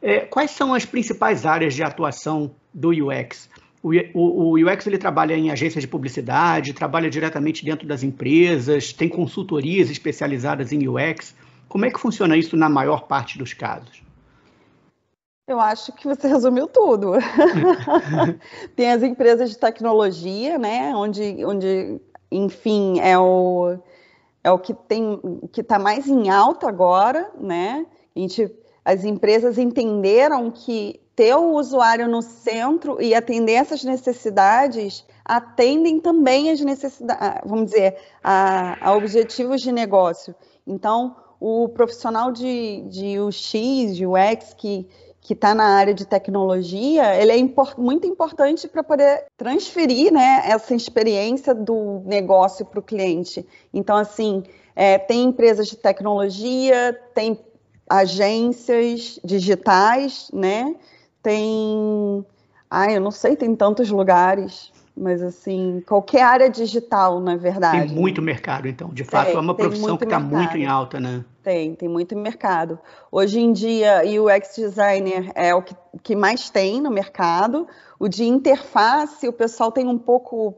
É, 0.00 0.20
quais 0.20 0.50
são 0.50 0.74
as 0.74 0.84
principais 0.84 1.46
áreas 1.46 1.74
de 1.74 1.82
atuação 1.82 2.54
do 2.72 2.90
UX? 2.90 3.48
O, 3.82 3.90
o, 4.14 4.52
o, 4.52 4.54
UX 4.54 4.86
ele 4.86 4.98
trabalha 4.98 5.34
em 5.34 5.50
agências 5.50 5.82
de 5.82 5.88
publicidade, 5.88 6.72
trabalha 6.72 7.08
diretamente 7.08 7.64
dentro 7.64 7.86
das 7.86 8.02
empresas, 8.02 8.92
tem 8.92 9.08
consultorias 9.08 9.90
especializadas 9.90 10.72
em 10.72 10.88
UX. 10.88 11.34
Como 11.68 11.84
é 11.84 11.90
que 11.90 12.00
funciona 12.00 12.36
isso 12.36 12.56
na 12.56 12.68
maior 12.68 13.06
parte 13.06 13.38
dos 13.38 13.52
casos? 13.52 14.02
Eu 15.46 15.60
acho 15.60 15.92
que 15.92 16.08
você 16.08 16.26
resumiu 16.26 16.66
tudo. 16.66 17.12
tem 18.74 18.90
as 18.90 19.02
empresas 19.02 19.50
de 19.50 19.58
tecnologia, 19.58 20.58
né, 20.58 20.92
onde, 20.94 21.44
onde 21.44 22.00
enfim, 22.30 22.98
é 22.98 23.16
o, 23.16 23.78
é 24.42 24.50
o 24.50 24.58
que 24.58 24.74
tem 24.74 25.20
que 25.52 25.60
está 25.60 25.78
mais 25.78 26.08
em 26.08 26.28
alta 26.28 26.68
agora, 26.68 27.30
né? 27.38 27.86
A 28.14 28.18
gente 28.18 28.50
as 28.86 29.02
empresas 29.02 29.58
entenderam 29.58 30.48
que 30.48 31.00
ter 31.16 31.34
o 31.34 31.54
usuário 31.54 32.06
no 32.06 32.22
centro 32.22 33.02
e 33.02 33.16
atender 33.16 33.54
essas 33.54 33.82
necessidades 33.82 35.04
atendem 35.24 35.98
também 35.98 36.52
as 36.52 36.60
necessidades, 36.60 37.40
vamos 37.44 37.72
dizer, 37.72 37.96
a, 38.22 38.88
a 38.88 38.94
objetivos 38.94 39.60
de 39.60 39.72
negócio. 39.72 40.36
Então, 40.64 41.16
o 41.40 41.68
profissional 41.70 42.30
de, 42.30 42.82
de 42.82 43.18
UX, 43.18 43.96
de 43.96 44.06
UX, 44.06 44.54
que 44.56 44.88
que 45.20 45.32
está 45.32 45.52
na 45.52 45.64
área 45.64 45.92
de 45.92 46.06
tecnologia, 46.06 47.20
ele 47.20 47.32
é 47.32 47.36
import, 47.36 47.76
muito 47.76 48.06
importante 48.06 48.68
para 48.68 48.84
poder 48.84 49.24
transferir 49.36 50.12
né, 50.12 50.42
essa 50.44 50.72
experiência 50.72 51.52
do 51.52 52.00
negócio 52.04 52.64
para 52.64 52.78
o 52.78 52.82
cliente. 52.82 53.44
Então, 53.74 53.96
assim, 53.96 54.44
é, 54.76 54.98
tem 54.98 55.24
empresas 55.24 55.66
de 55.66 55.76
tecnologia, 55.76 56.96
tem 57.12 57.44
agências 57.88 59.18
digitais, 59.24 60.30
né? 60.32 60.74
Tem, 61.22 62.24
ai, 62.70 62.96
eu 62.96 63.00
não 63.00 63.10
sei, 63.10 63.36
tem 63.36 63.54
tantos 63.54 63.90
lugares, 63.90 64.72
mas 64.96 65.22
assim, 65.22 65.82
qualquer 65.86 66.22
área 66.22 66.48
digital, 66.50 67.20
na 67.20 67.36
verdade. 67.36 67.88
Tem 67.88 67.96
muito 67.96 68.22
mercado, 68.22 68.66
então. 68.66 68.88
De 68.88 69.04
fato, 69.04 69.30
é 69.30 69.38
uma 69.38 69.54
profissão 69.54 69.96
que 69.96 70.04
está 70.04 70.18
muito 70.18 70.56
em 70.56 70.66
alta, 70.66 70.98
né? 70.98 71.24
Tem, 71.42 71.74
tem 71.74 71.88
muito 71.88 72.16
mercado. 72.16 72.78
Hoje 73.10 73.40
em 73.40 73.52
dia, 73.52 74.02
o 74.04 74.26
UX 74.26 74.56
designer 74.56 75.30
é 75.34 75.54
o 75.54 75.62
que, 75.62 75.76
que 76.02 76.16
mais 76.16 76.50
tem 76.50 76.80
no 76.80 76.90
mercado. 76.90 77.68
O 77.98 78.08
de 78.08 78.24
interface, 78.24 79.28
o 79.28 79.32
pessoal 79.32 79.70
tem 79.70 79.86
um 79.86 79.98
pouco 79.98 80.54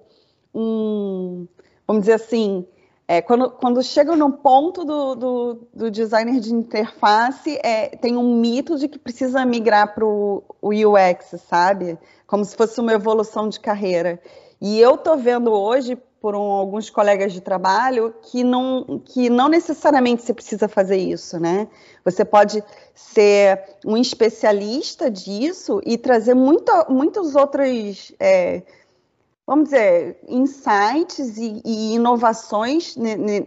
um, 0.54 1.46
vamos 1.86 2.02
dizer 2.02 2.14
assim, 2.14 2.66
é, 3.10 3.22
quando, 3.22 3.50
quando 3.50 3.82
chega 3.82 4.14
no 4.14 4.30
ponto 4.30 4.84
do, 4.84 5.14
do, 5.14 5.68
do, 5.72 5.90
designer 5.90 6.38
de 6.40 6.52
interface, 6.52 7.58
é, 7.64 7.88
tem 7.96 8.18
um 8.18 8.38
mito 8.38 8.76
de 8.76 8.86
que 8.86 8.98
precisa 8.98 9.46
migrar 9.46 9.94
para 9.94 10.04
o 10.04 10.44
UX, 10.62 11.40
sabe? 11.48 11.98
Como 12.26 12.44
se 12.44 12.54
fosse 12.54 12.78
uma 12.78 12.92
evolução 12.92 13.48
de 13.48 13.58
carreira. 13.58 14.20
E 14.60 14.78
eu 14.78 14.98
tô 14.98 15.16
vendo 15.16 15.50
hoje, 15.50 15.96
por 16.20 16.34
um, 16.34 16.50
alguns 16.52 16.90
colegas 16.90 17.32
de 17.32 17.40
trabalho, 17.40 18.14
que 18.24 18.44
não, 18.44 19.00
que 19.02 19.30
não 19.30 19.48
necessariamente 19.48 20.22
você 20.22 20.34
precisa 20.34 20.68
fazer 20.68 20.98
isso, 20.98 21.40
né? 21.40 21.66
Você 22.04 22.26
pode 22.26 22.62
ser 22.94 23.64
um 23.86 23.96
especialista 23.96 25.10
disso 25.10 25.80
e 25.86 25.96
trazer 25.96 26.34
muita, 26.34 26.84
muitos 26.90 27.34
outros. 27.34 28.12
É, 28.20 28.62
vamos 29.48 29.70
dizer, 29.70 30.18
insights 30.28 31.38
e, 31.38 31.62
e 31.64 31.94
inovações 31.94 32.94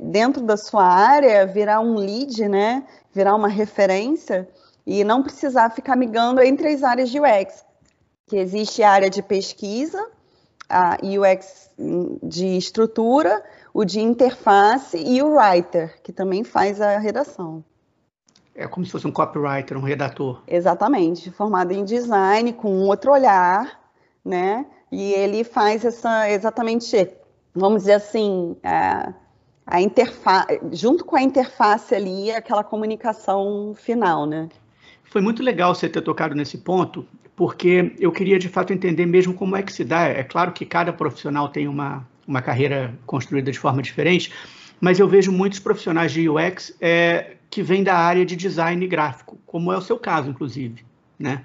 dentro 0.02 0.42
da 0.42 0.58
sua 0.58 0.84
área, 0.84 1.46
virar 1.46 1.80
um 1.80 1.94
lead, 1.94 2.50
né? 2.50 2.84
Virar 3.14 3.36
uma 3.36 3.48
referência 3.48 4.50
e 4.84 5.04
não 5.04 5.22
precisar 5.22 5.70
ficar 5.70 5.96
migando 5.96 6.42
entre 6.42 6.70
as 6.70 6.82
áreas 6.82 7.12
de 7.12 7.20
UX. 7.20 7.64
Que 8.26 8.38
existe 8.38 8.82
a 8.82 8.90
área 8.90 9.12
de 9.12 9.22
pesquisa, 9.22 10.04
a 10.68 10.98
UX 11.04 11.70
de 12.24 12.58
estrutura, 12.58 13.44
o 13.72 13.86
de 13.86 14.02
interface 14.02 14.98
e 14.98 15.22
o 15.22 15.36
writer, 15.36 16.02
que 16.02 16.12
também 16.12 16.44
faz 16.44 16.82
a 16.82 16.98
redação. 16.98 17.64
É 18.56 18.68
como 18.68 18.84
se 18.84 18.92
fosse 18.92 19.06
um 19.06 19.12
copywriter, 19.12 19.78
um 19.78 19.84
redator. 19.84 20.42
Exatamente, 20.48 21.30
formado 21.30 21.72
em 21.72 21.86
design, 21.86 22.54
com 22.54 22.74
um 22.74 22.88
outro 22.88 23.12
olhar, 23.12 23.80
né? 24.26 24.66
E 24.92 25.14
ele 25.14 25.44
faz 25.44 25.86
essa 25.86 26.30
exatamente, 26.30 27.10
vamos 27.56 27.84
dizer 27.84 27.94
assim, 27.94 28.58
a, 28.64 29.14
a 29.66 29.82
interface, 29.82 30.60
junto 30.74 31.06
com 31.06 31.16
a 31.16 31.22
interface 31.22 31.96
ali, 31.96 32.32
aquela 32.32 32.64
comunicação 32.64 33.74
final, 33.76 34.26
né? 34.26 34.50
Foi 35.06 35.22
muito 35.22 35.42
legal 35.42 35.74
você 35.74 35.88
ter 35.88 36.02
tocado 36.02 36.36
nesse 36.36 36.58
ponto, 36.58 37.06
porque 37.36 37.96
eu 38.00 38.12
queria 38.12 38.38
de 38.38 38.50
fato 38.50 38.74
entender 38.74 39.06
mesmo 39.06 39.34
como 39.34 39.56
é 39.56 39.64
que 39.64 39.72
se 39.72 39.84
dá. 39.84 40.08
É 40.08 40.24
claro 40.24 40.52
que 40.52 40.66
cada 40.66 40.92
profissional 40.92 41.50
tem 41.50 41.68
uma, 41.68 42.06
uma 42.28 42.42
carreira 42.42 42.94
construída 43.06 43.52
de 43.52 43.60
forma 43.60 43.82
diferente, 43.82 44.32
mas 44.80 45.00
eu 45.00 45.08
vejo 45.08 45.32
muitos 45.32 45.60
profissionais 45.60 46.12
de 46.12 46.30
UX 46.30 46.76
é, 46.82 47.36
que 47.50 47.62
vêm 47.62 47.84
da 47.84 47.96
área 47.96 48.26
de 48.26 48.36
design 48.36 48.86
gráfico, 48.88 49.38
como 49.46 49.72
é 49.72 49.78
o 49.78 49.82
seu 49.82 49.98
caso, 49.98 50.30
inclusive, 50.30 50.84
né? 51.18 51.44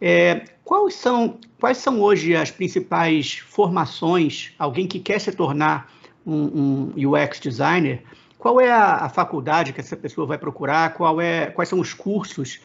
É, 0.00 0.44
quais, 0.64 0.94
são, 0.94 1.38
quais 1.60 1.78
são 1.78 2.00
hoje 2.00 2.34
as 2.34 2.50
principais 2.50 3.38
formações, 3.38 4.52
alguém 4.58 4.86
que 4.86 4.98
quer 4.98 5.20
se 5.20 5.30
tornar 5.32 5.92
um, 6.26 6.92
um 6.96 7.12
UX 7.12 7.38
designer, 7.38 8.02
qual 8.38 8.60
é 8.60 8.70
a, 8.70 8.96
a, 8.96 9.08
faculdade 9.08 9.72
que 9.72 9.80
essa 9.80 9.96
pessoa 9.96 10.26
vai 10.26 10.38
procurar, 10.38 10.94
qual 10.94 11.20
é, 11.20 11.46
quais 11.46 11.68
são 11.68 11.80
os 11.80 11.92
cursos 11.92 12.60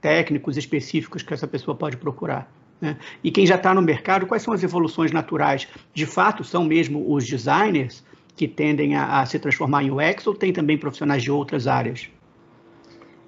técnicos 0.00 0.56
específicos 0.56 1.22
que 1.22 1.32
essa 1.32 1.46
pessoa 1.46 1.76
pode 1.76 1.96
procurar? 1.96 2.52
Né? 2.80 2.96
E 3.22 3.30
quem 3.30 3.46
já 3.46 3.54
está 3.54 3.72
no 3.72 3.82
mercado, 3.82 4.26
quais 4.26 4.42
são 4.42 4.52
as 4.52 4.62
evoluções 4.62 5.12
naturais? 5.12 5.66
De 5.92 6.06
fato, 6.06 6.44
são 6.44 6.64
mesmo 6.64 7.12
os 7.12 7.26
designers 7.26 8.04
que 8.36 8.48
tendem 8.48 8.96
a, 8.96 9.20
a 9.20 9.26
se 9.26 9.38
transformar 9.38 9.84
em 9.84 9.90
UX 9.90 10.26
ou 10.26 10.34
tem 10.34 10.52
também 10.52 10.76
profissionais 10.76 11.22
de 11.22 11.30
outras 11.30 11.66
áreas? 11.66 12.08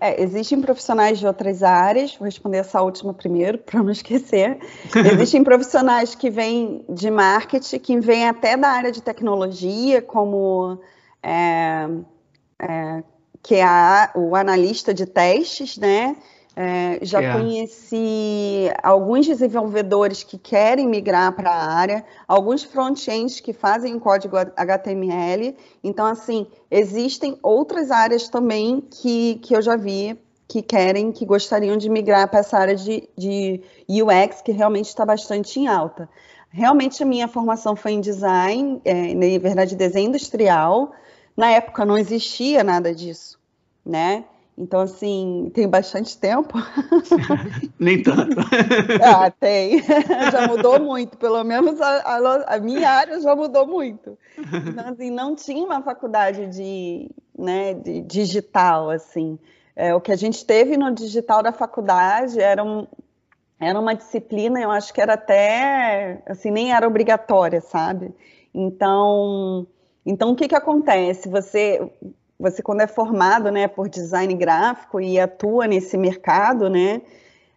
É, 0.01 0.23
existem 0.23 0.61
profissionais 0.61 1.19
de 1.19 1.27
outras 1.27 1.63
áreas, 1.63 2.15
vou 2.17 2.27
responder 2.27 2.59
essa 2.59 2.83
última 2.83 3.15
primeiro, 3.15 3.59
para 3.65 3.83
não 3.83 3.91
esquecer. 3.91 4.59
Existem 5.13 5.43
profissionais 5.43 6.15
que 6.15 6.31
vêm 6.31 6.85
de 6.89 7.11
marketing, 7.11 7.79
que 7.79 8.01
vêm 8.01 8.29
até 8.29 8.57
da 8.57 8.69
área 8.69 8.93
de 8.93 9.03
tecnologia, 9.03 10.03
como 10.03 10.79
é, 11.23 11.89
é, 12.61 13.03
que 13.43 13.55
é 13.55 13.65
a, 13.65 14.11
o 14.15 14.37
analista 14.37 14.93
de 14.93 15.07
testes, 15.07 15.79
né? 15.79 16.17
É, 16.59 16.99
já 17.03 17.21
é. 17.21 17.33
conheci 17.35 18.71
alguns 18.83 19.27
desenvolvedores 19.27 20.23
que 20.23 20.39
querem 20.39 20.89
migrar 20.89 21.31
para 21.37 21.51
a 21.51 21.71
área, 21.71 22.03
alguns 22.27 22.65
front-ends 22.65 23.41
que 23.41 23.53
fazem 23.53 23.95
o 23.95 24.01
código 24.01 24.39
HTML. 24.39 25.55
Então, 25.85 26.07
assim, 26.07 26.47
existem 26.71 27.39
outras 27.43 27.91
áreas 27.91 28.31
também 28.31 28.81
que, 28.81 29.35
que 29.43 29.55
eu 29.55 29.61
já 29.61 29.77
vi 29.77 30.19
que 30.49 30.63
querem, 30.63 31.13
que 31.13 31.27
gostariam 31.27 31.77
de 31.77 31.91
migrar 31.91 32.29
para 32.29 32.41
essa 32.41 32.57
área 32.57 32.75
de, 32.75 33.07
de 33.19 33.61
UX, 33.87 34.41
que 34.41 34.53
realmente 34.53 34.87
está 34.87 35.05
bastante 35.05 35.61
em 35.61 35.67
alta. 35.67 36.09
Realmente 36.49 37.03
a 37.03 37.07
minha 37.07 37.29
formação 37.29 37.77
foi 37.77 37.93
em 37.93 38.01
design, 38.01 38.81
é, 38.83 39.15
na 39.15 39.39
verdade, 39.39 39.77
desenho 39.77 40.09
industrial. 40.09 40.93
Na 41.37 41.51
época 41.51 41.85
não 41.85 41.99
existia 41.99 42.65
nada 42.65 42.95
disso, 42.95 43.39
né? 43.85 44.25
Então, 44.59 44.81
assim, 44.81 45.51
tem 45.53 45.69
bastante 45.69 46.17
tempo. 46.17 46.57
Nem 47.79 48.03
tanto. 48.03 48.37
ah, 49.05 49.31
tem. 49.31 49.83
já 50.33 50.49
mudou 50.49 50.81
muito, 50.81 51.19
pelo 51.19 51.45
menos 51.45 51.79
a, 51.79 51.99
a, 51.99 52.55
a, 52.55 52.59
minha 52.59 52.89
área 52.89 53.21
já 53.21 53.37
mudou 53.37 53.67
muito. 53.67 54.17
Então, 54.39 54.89
assim, 54.89 55.11
não 55.11 55.35
tinha 55.35 55.63
uma 55.63 55.83
faculdade 55.83 56.47
de, 56.47 57.11
né, 57.39 57.75
de 57.75 58.01
digital, 58.01 58.89
assim. 58.89 59.39
É, 59.75 59.95
o 59.95 60.01
que 60.01 60.11
a 60.11 60.17
gente 60.17 60.43
teve 60.47 60.79
no 60.79 60.91
digital 60.95 61.43
da 61.43 61.53
faculdade 61.53 62.41
era, 62.41 62.65
um, 62.65 62.87
era 63.61 63.79
uma 63.79 63.95
disciplina, 63.95 64.59
eu 64.59 64.71
acho 64.71 64.93
que 64.95 65.03
era 65.03 65.15
até, 65.15 66.23
assim, 66.25 66.51
nem 66.51 66.73
era 66.73 66.89
obrigatória, 66.89 67.61
sabe? 67.61 68.11
Então, 68.55 69.67
então 70.05 70.31
o 70.31 70.35
que 70.35 70.49
que 70.49 70.55
acontece? 70.55 71.29
Você 71.29 71.93
você 72.39 72.63
quando 72.63 72.81
é 72.81 72.87
formado, 72.87 73.51
né, 73.51 73.67
por 73.69 73.89
design 73.89 74.35
gráfico 74.35 75.01
e 75.01 75.19
atua 75.19 75.67
nesse 75.67 75.97
mercado, 75.97 76.69
né, 76.69 77.03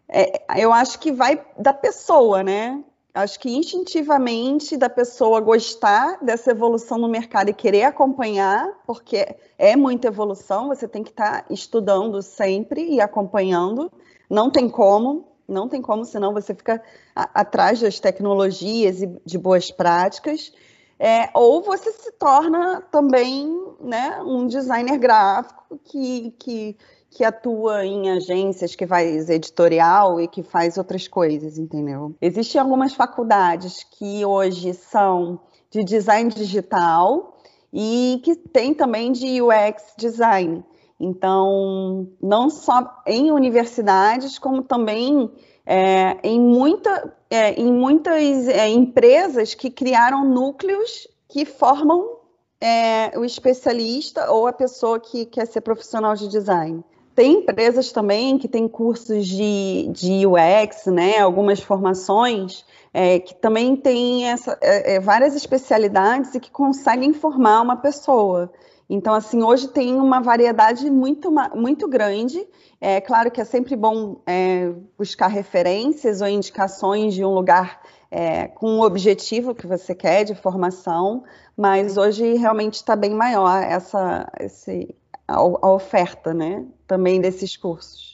é, 0.08 0.42
eu 0.62 0.74
acho 0.74 1.00
que 1.00 1.12
vai 1.12 1.40
da 1.58 1.72
pessoa, 1.72 2.42
né? 2.42 2.84
Acho 3.14 3.40
que 3.40 3.56
instintivamente 3.56 4.78
da 4.78 4.90
pessoa 4.90 5.40
gostar 5.40 6.18
dessa 6.24 6.52
evolução 6.52 6.98
no 6.98 7.08
mercado 7.08 7.50
e 7.50 7.54
querer 7.54 7.84
acompanhar, 7.84 8.68
porque 8.86 9.36
é 9.58 9.76
muita 9.76 10.08
evolução, 10.08 10.68
você 10.68 10.88
tem 10.88 11.04
que 11.04 11.10
estar 11.10 11.44
tá 11.44 11.54
estudando 11.54 12.22
sempre 12.22 12.88
e 12.88 13.02
acompanhando. 13.02 13.92
Não 14.30 14.50
tem 14.50 14.70
como, 14.70 15.28
não 15.48 15.68
tem 15.68 15.82
como, 15.82 16.06
senão 16.06 16.34
você 16.34 16.54
fica 16.54 16.82
atrás 17.16 17.82
das 17.82 18.00
tecnologias 18.00 19.02
e 19.02 19.08
de 19.26 19.38
boas 19.38 19.72
práticas. 19.72 20.54
É, 21.00 21.30
ou 21.34 21.62
você 21.62 21.92
se 21.94 22.12
torna 22.12 22.82
também 22.92 23.48
né, 23.80 24.22
um 24.22 24.46
designer 24.46 24.98
gráfico 24.98 25.80
que, 25.86 26.32
que, 26.38 26.78
que 27.10 27.24
atua 27.24 27.86
em 27.86 28.12
agências, 28.12 28.76
que 28.76 28.86
faz 28.86 29.30
editorial 29.30 30.20
e 30.20 30.28
que 30.28 30.44
faz 30.44 30.78
outras 30.78 31.08
coisas, 31.08 31.58
entendeu? 31.58 32.14
Existem 32.22 32.60
algumas 32.60 32.94
faculdades 32.94 33.86
que 33.98 34.26
hoje 34.26 34.74
são 34.74 35.40
de 35.72 35.86
design 35.86 36.30
digital 36.30 37.38
e 37.72 38.20
que 38.24 38.36
tem 38.36 38.74
também 38.74 39.14
de 39.14 39.42
UX 39.42 39.94
design. 39.98 40.66
Então, 41.00 42.10
não 42.22 42.50
só 42.50 43.02
em 43.08 43.32
universidades, 43.32 44.38
como 44.38 44.64
também 44.64 45.32
é, 45.66 46.18
em, 46.24 46.40
muita, 46.42 47.16
é, 47.30 47.54
em 47.54 47.72
muitas 47.72 48.48
é, 48.48 48.68
empresas 48.68 49.54
que 49.54 49.70
criaram 49.70 50.26
núcleos 50.26 51.08
que 51.28 51.46
formam 51.46 52.18
é, 52.60 53.18
o 53.18 53.24
especialista 53.24 54.32
ou 54.32 54.48
a 54.48 54.54
pessoa 54.54 55.00
que 55.00 55.26
quer 55.26 55.46
ser 55.46 55.62
profissional 55.62 56.16
de 56.16 56.28
design. 56.28 56.84
Tem 57.16 57.40
empresas 57.40 57.92
também 57.92 58.38
que 58.38 58.48
têm 58.48 58.68
cursos 58.68 59.28
de, 59.28 59.90
de 59.92 60.26
UX, 60.26 60.86
né, 60.88 61.20
algumas 61.20 61.60
formações, 61.60 62.66
é, 62.94 63.20
que 63.20 63.36
também 63.36 63.76
têm 63.76 64.30
essa, 64.30 64.58
é, 64.62 64.96
é, 64.96 65.00
várias 65.00 65.36
especialidades 65.36 66.34
e 66.36 66.40
que 66.40 66.52
conseguem 66.52 67.14
formar 67.14 67.62
uma 67.62 67.76
pessoa. 67.76 68.52
Então, 68.90 69.14
assim, 69.14 69.44
hoje 69.44 69.68
tem 69.68 69.96
uma 69.96 70.20
variedade 70.20 70.90
muito, 70.90 71.32
muito 71.56 71.88
grande. 71.88 72.48
É 72.82 73.00
claro 73.00 73.30
que 73.30 73.40
é 73.40 73.46
sempre 73.46 73.76
bom 73.76 74.20
é, 74.26 74.72
buscar 74.98 75.28
referências 75.28 76.22
ou 76.22 76.28
indicações 76.28 77.14
de 77.14 77.24
um 77.24 77.34
lugar 77.34 77.80
é, 78.10 78.48
com 78.48 78.80
o 78.80 78.84
objetivo 78.84 79.54
que 79.54 79.68
você 79.68 79.94
quer 79.94 80.24
de 80.24 80.34
formação, 80.34 81.24
mas 81.56 81.98
hoje 81.98 82.34
realmente 82.36 82.76
está 82.76 82.96
bem 82.96 83.12
maior 83.12 83.62
essa, 83.62 84.28
esse, 84.40 84.96
a, 85.28 85.36
a, 85.36 85.72
oferta, 85.72 86.34
né, 86.34 86.66
também 86.88 87.22
desses 87.22 87.56
cursos. 87.56 88.09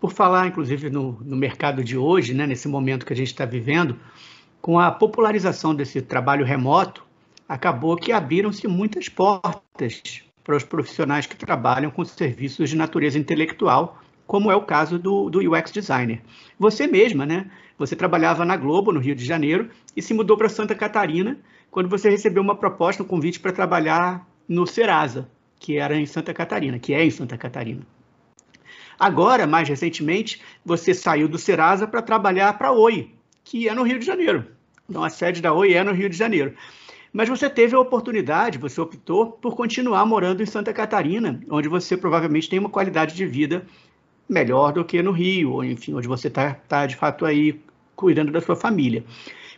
Por 0.00 0.12
falar, 0.12 0.46
inclusive, 0.46 0.90
no, 0.90 1.18
no 1.24 1.36
mercado 1.36 1.82
de 1.82 1.96
hoje, 1.96 2.32
né, 2.34 2.46
nesse 2.46 2.68
momento 2.68 3.04
que 3.04 3.12
a 3.12 3.16
gente 3.16 3.28
está 3.28 3.44
vivendo, 3.44 3.98
com 4.60 4.78
a 4.78 4.90
popularização 4.90 5.74
desse 5.74 6.00
trabalho 6.00 6.44
remoto, 6.44 7.04
acabou 7.48 7.96
que 7.96 8.12
abriram-se 8.12 8.68
muitas 8.68 9.08
portas 9.08 10.22
para 10.44 10.56
os 10.56 10.64
profissionais 10.64 11.26
que 11.26 11.36
trabalham 11.36 11.90
com 11.90 12.04
serviços 12.04 12.70
de 12.70 12.76
natureza 12.76 13.18
intelectual, 13.18 14.00
como 14.26 14.50
é 14.50 14.56
o 14.56 14.62
caso 14.62 14.98
do, 14.98 15.30
do 15.30 15.40
UX 15.40 15.72
designer. 15.72 16.22
Você 16.58 16.86
mesma, 16.86 17.24
né? 17.26 17.50
Você 17.78 17.96
trabalhava 17.96 18.44
na 18.44 18.56
Globo, 18.56 18.92
no 18.92 19.00
Rio 19.00 19.14
de 19.14 19.24
Janeiro, 19.24 19.70
e 19.96 20.02
se 20.02 20.14
mudou 20.14 20.36
para 20.36 20.48
Santa 20.48 20.74
Catarina 20.74 21.38
quando 21.70 21.88
você 21.88 22.10
recebeu 22.10 22.42
uma 22.42 22.56
proposta, 22.56 23.02
um 23.02 23.06
convite 23.06 23.40
para 23.40 23.52
trabalhar 23.52 24.26
no 24.48 24.66
Serasa, 24.66 25.28
que 25.58 25.76
era 25.76 25.96
em 25.96 26.06
Santa 26.06 26.32
Catarina, 26.32 26.78
que 26.78 26.94
é 26.94 27.04
em 27.04 27.10
Santa 27.10 27.36
Catarina. 27.36 27.82
Agora, 28.98 29.46
mais 29.46 29.68
recentemente, 29.68 30.40
você 30.64 30.92
saiu 30.92 31.28
do 31.28 31.38
Serasa 31.38 31.86
para 31.86 32.02
trabalhar 32.02 32.58
para 32.58 32.68
a 32.68 32.72
Oi, 32.72 33.10
que 33.44 33.68
é 33.68 33.74
no 33.74 33.82
Rio 33.82 33.98
de 33.98 34.06
Janeiro. 34.06 34.44
Então, 34.88 35.04
a 35.04 35.10
sede 35.10 35.40
da 35.40 35.52
Oi 35.52 35.74
é 35.74 35.84
no 35.84 35.92
Rio 35.92 36.08
de 36.08 36.16
Janeiro. 36.16 36.54
Mas 37.12 37.28
você 37.28 37.48
teve 37.48 37.74
a 37.74 37.80
oportunidade, 37.80 38.58
você 38.58 38.80
optou 38.80 39.32
por 39.32 39.54
continuar 39.54 40.04
morando 40.04 40.42
em 40.42 40.46
Santa 40.46 40.72
Catarina, 40.72 41.40
onde 41.50 41.68
você 41.68 41.96
provavelmente 41.96 42.48
tem 42.48 42.58
uma 42.58 42.68
qualidade 42.68 43.14
de 43.14 43.24
vida 43.24 43.64
melhor 44.28 44.72
do 44.72 44.84
que 44.84 45.02
no 45.02 45.12
Rio, 45.12 45.52
ou 45.52 45.64
enfim, 45.64 45.94
onde 45.94 46.06
você 46.06 46.28
está 46.28 46.54
tá, 46.54 46.86
de 46.86 46.96
fato 46.96 47.24
aí 47.24 47.60
cuidando 47.96 48.30
da 48.30 48.40
sua 48.40 48.54
família. 48.54 49.04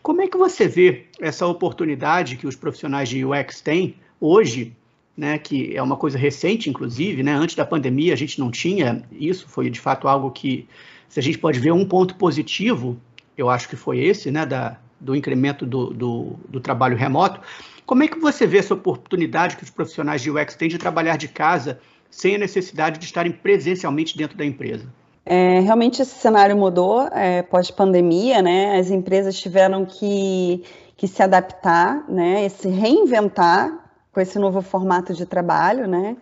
Como 0.03 0.23
é 0.23 0.29
que 0.29 0.37
você 0.37 0.67
vê 0.67 1.07
essa 1.21 1.47
oportunidade 1.47 2.37
que 2.37 2.47
os 2.47 2.57
profissionais 2.57 3.09
de 3.09 3.25
UX 3.25 3.61
têm 3.61 3.97
hoje, 4.21 4.75
né, 5.21 5.37
que 5.37 5.77
é 5.77 5.83
uma 5.83 5.99
coisa 5.99 6.17
recente, 6.17 6.71
inclusive, 6.71 7.23
né, 7.23 7.35
antes 7.35 7.55
da 7.55 7.67
pandemia 7.67 8.15
a 8.15 8.17
gente 8.17 8.41
não 8.41 8.51
tinha 8.51 9.03
isso, 9.13 9.47
foi 9.47 9.69
de 9.69 9.79
fato 9.79 10.09
algo 10.09 10.31
que, 10.31 10.67
se 11.11 11.21
a 11.21 11.23
gente 11.23 11.37
pode 11.37 11.61
ver 11.61 11.73
um 11.73 11.85
ponto 11.85 12.15
positivo, 12.15 12.97
eu 13.37 13.51
acho 13.51 13.69
que 13.69 13.77
foi 13.77 13.99
esse, 13.99 14.31
né, 14.31 14.47
da, 14.47 14.79
do 14.99 15.15
incremento 15.15 15.67
do, 15.67 15.93
do, 15.93 16.37
do, 16.49 16.59
trabalho 16.59 16.97
remoto. 16.97 17.39
Como 17.85 18.03
é 18.03 18.09
que 18.09 18.19
você 18.19 18.47
vê 18.47 18.57
essa 18.57 18.73
oportunidade 18.73 19.59
que 19.59 19.63
os 19.63 19.69
profissionais 19.69 20.23
de 20.23 20.31
UX 20.31 20.57
têm 20.57 20.71
de 20.71 20.79
trabalhar 20.79 21.19
de 21.19 21.29
casa 21.29 21.79
sem 22.11 22.37
a 22.37 22.39
necessidade 22.39 22.99
de 22.99 23.05
estarem 23.05 23.31
presencialmente 23.31 24.17
dentro 24.17 24.39
da 24.39 24.45
empresa? 24.47 24.87
É, 25.27 25.61
realmente 25.61 26.01
esse 26.01 26.19
cenário 26.19 26.57
mudou 26.57 27.07
é, 27.09 27.43
pós-pandemia, 27.43 28.41
né? 28.41 28.79
As 28.79 28.91
empresas 28.91 29.39
tiveram 29.39 29.85
que, 29.85 30.65
que 30.97 31.07
se 31.07 31.23
adaptar, 31.23 32.07
né? 32.09 32.47
E 32.47 32.49
se 32.49 32.69
reinventar 32.69 33.90
com 34.21 34.23
esse 34.23 34.39
novo 34.39 34.61
formato 34.61 35.15
de 35.15 35.25
trabalho, 35.25 35.89
né? 35.89 36.15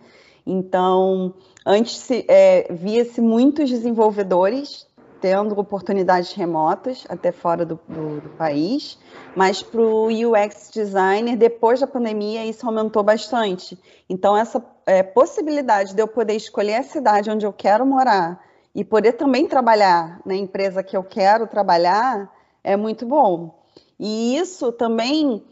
Então, 0.47 1.33
antes 1.65 2.09
é, 2.29 2.71
via-se 2.71 3.19
muitos 3.19 3.69
desenvolvedores 3.69 4.87
tendo 5.19 5.59
oportunidades 5.59 6.31
remotas 6.31 7.05
até 7.09 7.33
fora 7.33 7.65
do, 7.65 7.77
do, 7.89 8.21
do 8.21 8.29
país, 8.37 8.97
mas 9.35 9.61
para 9.61 9.81
o 9.81 10.07
UX 10.07 10.71
designer, 10.73 11.35
depois 11.35 11.81
da 11.81 11.87
pandemia, 11.87 12.45
isso 12.45 12.65
aumentou 12.65 13.03
bastante. 13.03 13.77
Então, 14.09 14.37
essa 14.37 14.63
é, 14.85 15.03
possibilidade 15.03 15.93
de 15.93 16.01
eu 16.01 16.07
poder 16.07 16.35
escolher 16.35 16.75
a 16.75 16.83
cidade 16.83 17.29
onde 17.29 17.45
eu 17.45 17.51
quero 17.51 17.85
morar 17.85 18.41
e 18.73 18.85
poder 18.85 19.13
também 19.13 19.45
trabalhar 19.45 20.21
na 20.25 20.35
empresa 20.35 20.81
que 20.81 20.95
eu 20.95 21.03
quero 21.03 21.47
trabalhar 21.47 22.33
é 22.63 22.77
muito 22.77 23.05
bom. 23.05 23.59
E 23.99 24.37
isso 24.37 24.71
também, 24.71 25.43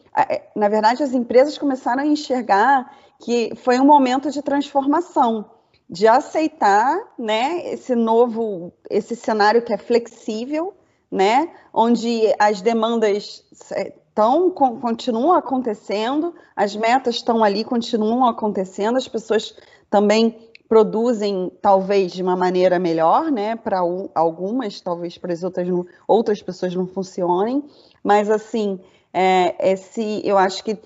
na 0.55 0.67
verdade, 0.67 1.03
as 1.03 1.13
empresas 1.13 1.57
começaram 1.57 2.03
a 2.03 2.05
enxergar 2.05 2.91
que 3.19 3.53
foi 3.55 3.79
um 3.79 3.85
momento 3.85 4.31
de 4.31 4.41
transformação 4.41 5.45
de 5.89 6.07
aceitar, 6.07 6.97
né, 7.17 7.71
esse 7.71 7.95
novo, 7.95 8.73
esse 8.89 9.15
cenário 9.15 9.61
que 9.61 9.73
é 9.73 9.77
flexível, 9.77 10.73
né, 11.09 11.49
onde 11.73 12.33
as 12.37 12.61
demandas 12.61 13.45
estão 13.51 14.51
continuam 14.51 15.33
acontecendo, 15.33 16.35
as 16.55 16.75
metas 16.75 17.15
estão 17.15 17.43
ali, 17.43 17.63
continuam 17.63 18.25
acontecendo, 18.25 18.97
as 18.97 19.07
pessoas 19.07 19.55
também 19.89 20.37
produzem 20.67 21.49
talvez 21.61 22.11
de 22.11 22.21
uma 22.21 22.35
maneira 22.35 22.77
melhor, 22.77 23.31
né, 23.31 23.55
para 23.55 23.79
algumas, 24.13 24.81
talvez 24.81 25.17
para 25.17 25.31
as 25.31 25.43
outras 25.43 25.67
outras 26.05 26.41
pessoas 26.41 26.75
não 26.75 26.85
funcionem, 26.85 27.63
mas 28.03 28.29
assim, 28.29 28.77
é, 29.19 29.71
esse, 29.71 30.21
eu 30.23 30.37
acho 30.37 30.63
que 30.63 30.77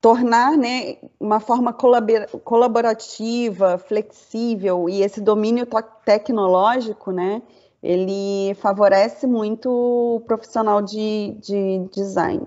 tornar 0.00 0.56
né, 0.56 0.96
uma 1.20 1.38
forma 1.38 1.72
colaborativa, 1.72 3.78
flexível 3.78 4.88
e 4.88 5.02
esse 5.02 5.20
domínio 5.20 5.64
tecnológico, 6.04 7.12
né, 7.12 7.42
ele 7.80 8.56
favorece 8.56 9.24
muito 9.24 9.70
o 9.70 10.20
profissional 10.26 10.82
de, 10.82 11.36
de 11.40 11.86
design. 11.94 12.42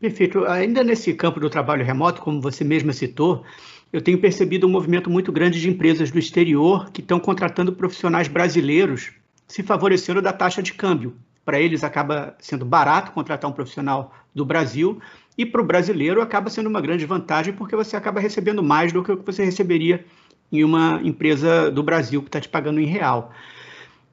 Perfeito. 0.00 0.44
Ainda 0.46 0.82
nesse 0.82 1.14
campo 1.14 1.38
do 1.38 1.48
trabalho 1.48 1.84
remoto, 1.84 2.22
como 2.22 2.40
você 2.40 2.64
mesma 2.64 2.92
citou, 2.92 3.44
eu 3.92 4.02
tenho 4.02 4.20
percebido 4.20 4.66
um 4.66 4.70
movimento 4.70 5.08
muito 5.08 5.30
grande 5.30 5.60
de 5.60 5.68
empresas 5.68 6.10
do 6.10 6.18
exterior 6.18 6.90
que 6.90 7.00
estão 7.00 7.20
contratando 7.20 7.72
profissionais 7.72 8.26
brasileiros, 8.26 9.12
se 9.46 9.62
favorecendo 9.62 10.20
da 10.20 10.32
taxa 10.32 10.60
de 10.60 10.72
câmbio. 10.72 11.14
Para 11.44 11.60
eles 11.60 11.82
acaba 11.82 12.36
sendo 12.38 12.64
barato 12.64 13.12
contratar 13.12 13.50
um 13.50 13.54
profissional 13.54 14.14
do 14.34 14.44
Brasil 14.44 15.00
e 15.36 15.46
para 15.46 15.60
o 15.60 15.64
brasileiro 15.64 16.20
acaba 16.20 16.50
sendo 16.50 16.68
uma 16.68 16.80
grande 16.80 17.06
vantagem 17.06 17.54
porque 17.54 17.74
você 17.74 17.96
acaba 17.96 18.20
recebendo 18.20 18.62
mais 18.62 18.92
do 18.92 19.02
que 19.02 19.12
o 19.12 19.16
que 19.16 19.24
você 19.24 19.44
receberia 19.44 20.04
em 20.52 20.64
uma 20.64 21.00
empresa 21.02 21.70
do 21.70 21.82
Brasil 21.82 22.20
que 22.22 22.28
está 22.28 22.40
te 22.40 22.48
pagando 22.48 22.80
em 22.80 22.86
real. 22.86 23.32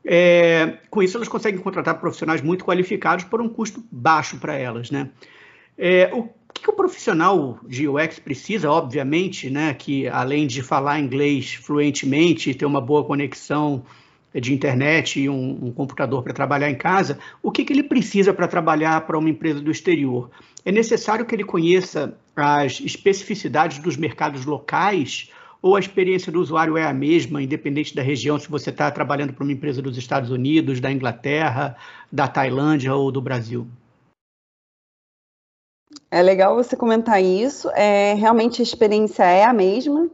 É, 0.10 0.78
com 0.90 1.04
isso, 1.04 1.18
elas 1.18 1.28
conseguem 1.28 1.60
contratar 1.60 2.00
profissionais 2.00 2.42
muito 2.42 2.64
qualificados 2.64 3.26
por 3.26 3.42
um 3.42 3.50
custo 3.50 3.84
baixo 3.92 4.38
para 4.38 4.56
elas. 4.56 4.90
Né? 4.90 5.10
É, 5.78 6.10
o 6.14 6.30
que, 6.54 6.62
que, 6.64 6.70
o 6.70 6.74
profissional 6.74 7.60
de 7.68 7.90
UX 7.90 8.20
precisa, 8.20 8.72
obviamente, 8.72 9.50
né, 9.50 9.74
que 9.74 10.08
além 10.08 10.48
de 10.48 10.62
falar 10.62 11.00
inglês 11.00 11.56
fluentemente, 11.56 12.54
ter 12.54 12.66
uma 12.66 12.80
boa 12.80 13.04
conexão 13.04 13.84
de 14.40 14.54
internet 14.54 15.20
e 15.20 15.30
um, 15.30 15.58
um 15.64 15.72
computador 15.72 16.24
para 16.24 16.34
trabalhar 16.34 16.70
em 16.70 16.76
casa, 16.76 17.20
o 17.42 17.52
que, 17.52 17.64
que 17.64 17.74
ele 17.74 17.84
precisa 17.84 18.34
para 18.34 18.48
trabalhar 18.48 19.02
para 19.02 19.18
uma 19.18 19.30
empresa 19.30 19.60
do 19.60 19.72
exterior? 19.72 20.30
É 20.64 20.72
necessário 20.72 21.26
que 21.26 21.34
ele 21.34 21.44
conheça 21.44 22.18
as 22.36 22.80
especificidades 22.80 23.80
dos 23.80 23.98
mercados 23.98 24.46
locais 24.46 25.30
ou 25.62 25.76
a 25.76 25.80
experiência 25.80 26.32
do 26.32 26.40
usuário 26.40 26.78
é 26.78 26.86
a 26.86 26.94
mesma, 26.94 27.42
independente 27.42 27.96
da 27.96 28.02
região, 28.02 28.40
se 28.40 28.50
você 28.50 28.70
está 28.70 28.90
trabalhando 28.92 29.34
para 29.34 29.44
uma 29.44 29.52
empresa 29.52 29.82
dos 29.82 29.98
Estados 29.98 30.30
Unidos, 30.30 30.80
da 30.80 30.92
Inglaterra, 30.92 31.76
da 32.12 32.28
Tailândia 32.28 32.94
ou 32.94 33.12
do 33.12 33.22
Brasil? 33.22 33.68
É 36.12 36.22
legal 36.22 36.56
você 36.56 36.76
comentar 36.76 37.22
isso. 37.22 37.70
É, 37.72 38.14
realmente 38.14 38.62
a 38.62 38.64
experiência 38.64 39.24
é 39.24 39.44
a 39.44 39.54
mesma 39.54 40.10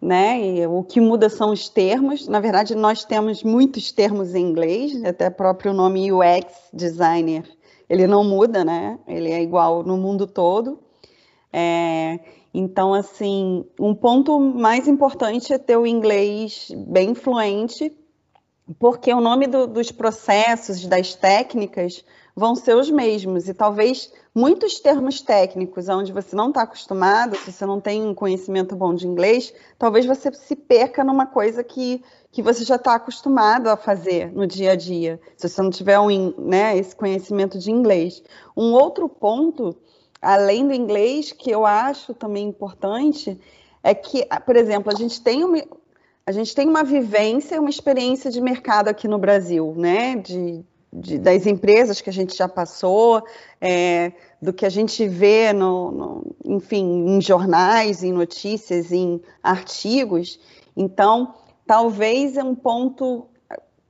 né? 0.00 0.40
E 0.40 0.66
o 0.66 0.82
que 0.82 1.00
muda 1.00 1.28
são 1.28 1.52
os 1.52 1.68
termos. 1.68 2.26
Na 2.26 2.40
verdade, 2.40 2.74
nós 2.74 3.04
temos 3.04 3.42
muitos 3.42 3.92
termos 3.92 4.34
em 4.34 4.46
inglês, 4.46 5.04
até 5.04 5.28
o 5.28 5.32
próprio 5.32 5.72
nome 5.72 6.10
UX 6.10 6.46
designer, 6.72 7.44
ele 7.88 8.06
não 8.06 8.22
muda, 8.22 8.64
né? 8.64 8.98
Ele 9.06 9.30
é 9.30 9.42
igual 9.42 9.82
no 9.82 9.96
mundo 9.96 10.26
todo. 10.26 10.78
É, 11.52 12.20
então, 12.54 12.94
assim, 12.94 13.64
um 13.78 13.94
ponto 13.94 14.38
mais 14.38 14.86
importante 14.86 15.52
é 15.52 15.58
ter 15.58 15.76
o 15.76 15.86
inglês 15.86 16.70
bem 16.86 17.14
fluente, 17.14 17.92
porque 18.78 19.12
o 19.12 19.20
nome 19.20 19.48
do, 19.48 19.66
dos 19.66 19.90
processos, 19.90 20.86
das 20.86 21.16
técnicas, 21.16 22.04
vão 22.34 22.54
ser 22.54 22.76
os 22.76 22.88
mesmos. 22.88 23.48
E 23.48 23.54
talvez 23.54 24.12
muitos 24.34 24.78
termos 24.78 25.20
técnicos 25.20 25.88
onde 25.88 26.12
você 26.12 26.36
não 26.36 26.48
está 26.48 26.62
acostumado, 26.62 27.36
se 27.36 27.52
você 27.52 27.66
não 27.66 27.80
tem 27.80 28.02
um 28.02 28.14
conhecimento 28.14 28.76
bom 28.76 28.94
de 28.94 29.06
inglês, 29.06 29.52
talvez 29.78 30.06
você 30.06 30.32
se 30.32 30.54
perca 30.54 31.02
numa 31.02 31.26
coisa 31.26 31.64
que, 31.64 32.02
que 32.30 32.42
você 32.42 32.64
já 32.64 32.76
está 32.76 32.94
acostumado 32.94 33.68
a 33.68 33.76
fazer 33.76 34.32
no 34.32 34.46
dia 34.46 34.72
a 34.72 34.76
dia, 34.76 35.20
se 35.36 35.48
você 35.48 35.60
não 35.60 35.70
tiver 35.70 35.98
um, 35.98 36.32
né, 36.38 36.76
esse 36.76 36.94
conhecimento 36.94 37.58
de 37.58 37.70
inglês. 37.70 38.22
Um 38.56 38.72
outro 38.72 39.08
ponto, 39.08 39.76
além 40.22 40.66
do 40.66 40.74
inglês, 40.74 41.32
que 41.32 41.50
eu 41.50 41.66
acho 41.66 42.14
também 42.14 42.48
importante, 42.48 43.38
é 43.82 43.94
que, 43.94 44.26
por 44.46 44.56
exemplo, 44.56 44.92
a 44.92 44.94
gente 44.94 45.20
tem 45.20 45.42
uma, 45.42 45.62
a 46.26 46.32
gente 46.32 46.54
tem 46.54 46.68
uma 46.68 46.84
vivência, 46.84 47.60
uma 47.60 47.70
experiência 47.70 48.30
de 48.30 48.40
mercado 48.40 48.88
aqui 48.88 49.08
no 49.08 49.18
Brasil, 49.18 49.74
né? 49.76 50.16
De, 50.16 50.64
de, 50.92 51.18
das 51.18 51.46
empresas 51.46 52.00
que 52.00 52.10
a 52.10 52.12
gente 52.12 52.36
já 52.36 52.48
passou, 52.48 53.22
é, 53.60 54.12
do 54.40 54.52
que 54.52 54.66
a 54.66 54.70
gente 54.70 55.06
vê, 55.06 55.52
no, 55.52 55.90
no, 55.90 56.36
enfim, 56.44 57.06
em 57.08 57.20
jornais, 57.20 58.02
em 58.02 58.12
notícias, 58.12 58.90
em 58.90 59.20
artigos. 59.42 60.40
Então, 60.76 61.34
talvez 61.66 62.36
é 62.36 62.42
um 62.42 62.54
ponto 62.54 63.26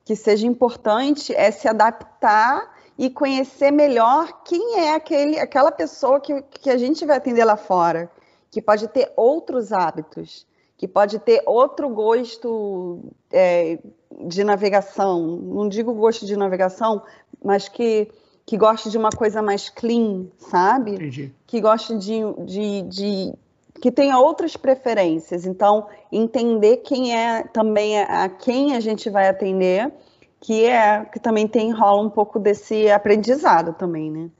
que 0.05 0.17
seja 0.17 0.47
importante 0.47 1.35
é 1.35 1.51
se 1.51 1.69
adaptar 1.69 2.69
e 2.99 3.09
conhecer 3.09 3.71
melhor 3.71 4.43
quem 4.45 4.81
é 4.81 4.95
aquele, 4.95 5.39
aquela 5.39 5.71
pessoa 5.71 6.21
que, 6.21 6.43
que 6.43 6.69
a 6.69 6.77
gente 6.77 7.07
vai 7.07 7.17
atender 7.17 7.45
lá 7.45 7.57
fora, 7.57 8.11
que 8.51 8.61
pode 8.61 8.89
ter 8.89 9.13
outros 9.17 9.73
hábitos, 9.73 10.47
que 10.81 10.89
pode 10.89 11.19
ter 11.19 11.43
outro 11.45 11.91
gosto 11.91 13.13
é, 13.31 13.79
de 14.27 14.43
navegação, 14.43 15.27
não 15.27 15.69
digo 15.69 15.93
gosto 15.93 16.25
de 16.25 16.35
navegação, 16.35 17.03
mas 17.45 17.69
que, 17.69 18.09
que 18.47 18.57
goste 18.57 18.89
de 18.89 18.97
uma 18.97 19.11
coisa 19.11 19.43
mais 19.43 19.69
clean, 19.69 20.25
sabe? 20.39 20.93
Entendi. 20.93 21.35
Que 21.47 21.61
goste 21.61 21.99
de, 21.99 22.21
de, 22.47 22.83
de 22.85 23.35
que 23.79 23.93
tenha 23.93 24.19
outras 24.19 24.57
preferências. 24.57 25.45
Então, 25.45 25.87
entender 26.11 26.79
quem 26.79 27.15
é 27.15 27.43
também 27.43 28.01
a 28.01 28.31
quem 28.31 28.75
a 28.75 28.81
gente 28.81 29.11
vai 29.11 29.29
atender, 29.29 29.93
que 30.41 30.65
é 30.65 31.05
que 31.05 31.21
também 31.21 31.47
tem 31.47 31.73
rola 31.73 32.01
um 32.01 32.09
pouco 32.09 32.39
desse 32.39 32.91
aprendizado 32.91 33.75
também, 33.75 34.11
né? 34.11 34.31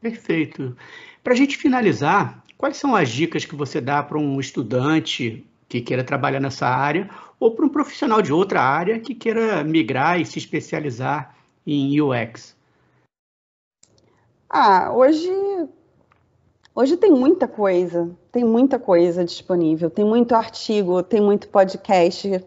Perfeito. 0.00 0.76
Para 1.24 1.32
a 1.32 1.36
gente 1.36 1.56
finalizar, 1.56 2.44
quais 2.56 2.76
são 2.76 2.94
as 2.94 3.08
dicas 3.08 3.44
que 3.44 3.56
você 3.56 3.80
dá 3.80 4.00
para 4.04 4.18
um 4.18 4.38
estudante 4.38 5.49
que 5.70 5.80
queira 5.80 6.02
trabalhar 6.02 6.40
nessa 6.40 6.66
área, 6.66 7.08
ou 7.38 7.52
para 7.52 7.64
um 7.64 7.68
profissional 7.68 8.20
de 8.20 8.32
outra 8.32 8.60
área 8.60 8.98
que 8.98 9.14
queira 9.14 9.62
migrar 9.62 10.20
e 10.20 10.26
se 10.26 10.36
especializar 10.36 11.36
em 11.64 12.00
UX? 12.00 12.56
Ah, 14.48 14.92
hoje 14.92 15.30
hoje 16.74 16.96
tem 16.96 17.12
muita 17.12 17.46
coisa, 17.46 18.10
tem 18.32 18.44
muita 18.44 18.80
coisa 18.80 19.24
disponível, 19.24 19.88
tem 19.88 20.04
muito 20.04 20.34
artigo, 20.34 21.04
tem 21.04 21.20
muito 21.20 21.48
podcast, 21.48 22.44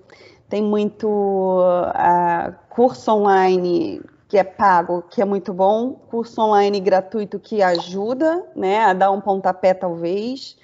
tem 0.50 0.62
muito 0.62 1.08
uh, 1.08 2.54
curso 2.70 3.10
online 3.10 4.02
que 4.28 4.38
é 4.38 4.44
pago, 4.44 5.04
que 5.04 5.22
é 5.22 5.26
muito 5.26 5.54
bom, 5.54 5.94
curso 5.94 6.42
online 6.42 6.82
gratuito 6.82 7.40
que 7.40 7.62
ajuda, 7.62 8.46
né, 8.54 8.80
a 8.84 8.92
dar 8.92 9.12
um 9.12 9.22
pontapé 9.22 9.74
talvez. 9.74 10.58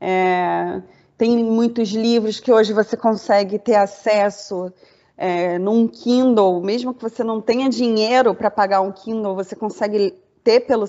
É, 0.00 0.80
tem 1.24 1.42
muitos 1.42 1.88
livros 1.88 2.38
que 2.38 2.52
hoje 2.52 2.74
você 2.74 2.98
consegue 2.98 3.58
ter 3.58 3.76
acesso 3.76 4.70
é, 5.16 5.58
num 5.58 5.88
Kindle, 5.88 6.60
mesmo 6.60 6.92
que 6.92 7.00
você 7.00 7.24
não 7.24 7.40
tenha 7.40 7.70
dinheiro 7.70 8.34
para 8.34 8.50
pagar 8.50 8.82
um 8.82 8.92
Kindle, 8.92 9.34
você 9.34 9.56
consegue 9.56 10.12
ter 10.42 10.60
pelo, 10.66 10.84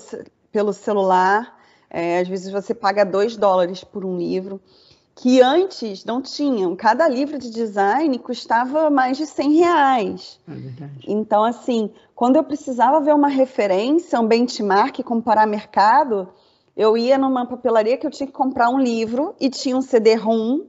pelo 0.52 0.74
celular. 0.74 1.58
É, 1.88 2.18
às 2.18 2.28
vezes 2.28 2.52
você 2.52 2.74
paga 2.74 3.02
2 3.02 3.38
dólares 3.38 3.82
por 3.82 4.04
um 4.04 4.18
livro, 4.18 4.60
que 5.14 5.40
antes 5.40 6.04
não 6.04 6.20
tinham. 6.20 6.76
Cada 6.76 7.08
livro 7.08 7.38
de 7.38 7.48
design 7.48 8.18
custava 8.18 8.90
mais 8.90 9.16
de 9.16 9.24
100 9.24 9.52
reais. 9.54 10.38
É 10.46 10.52
então, 11.06 11.44
assim, 11.44 11.90
quando 12.14 12.36
eu 12.36 12.44
precisava 12.44 13.00
ver 13.00 13.14
uma 13.14 13.28
referência, 13.28 14.20
um 14.20 14.26
benchmark, 14.26 15.02
comparar 15.02 15.46
mercado, 15.46 16.28
eu 16.76 16.96
ia 16.96 17.16
numa 17.16 17.46
papelaria 17.46 17.96
que 17.96 18.06
eu 18.06 18.10
tinha 18.10 18.26
que 18.26 18.32
comprar 18.32 18.68
um 18.68 18.78
livro 18.78 19.34
e 19.40 19.48
tinha 19.48 19.76
um 19.76 19.82
CD-ROM 19.82 20.60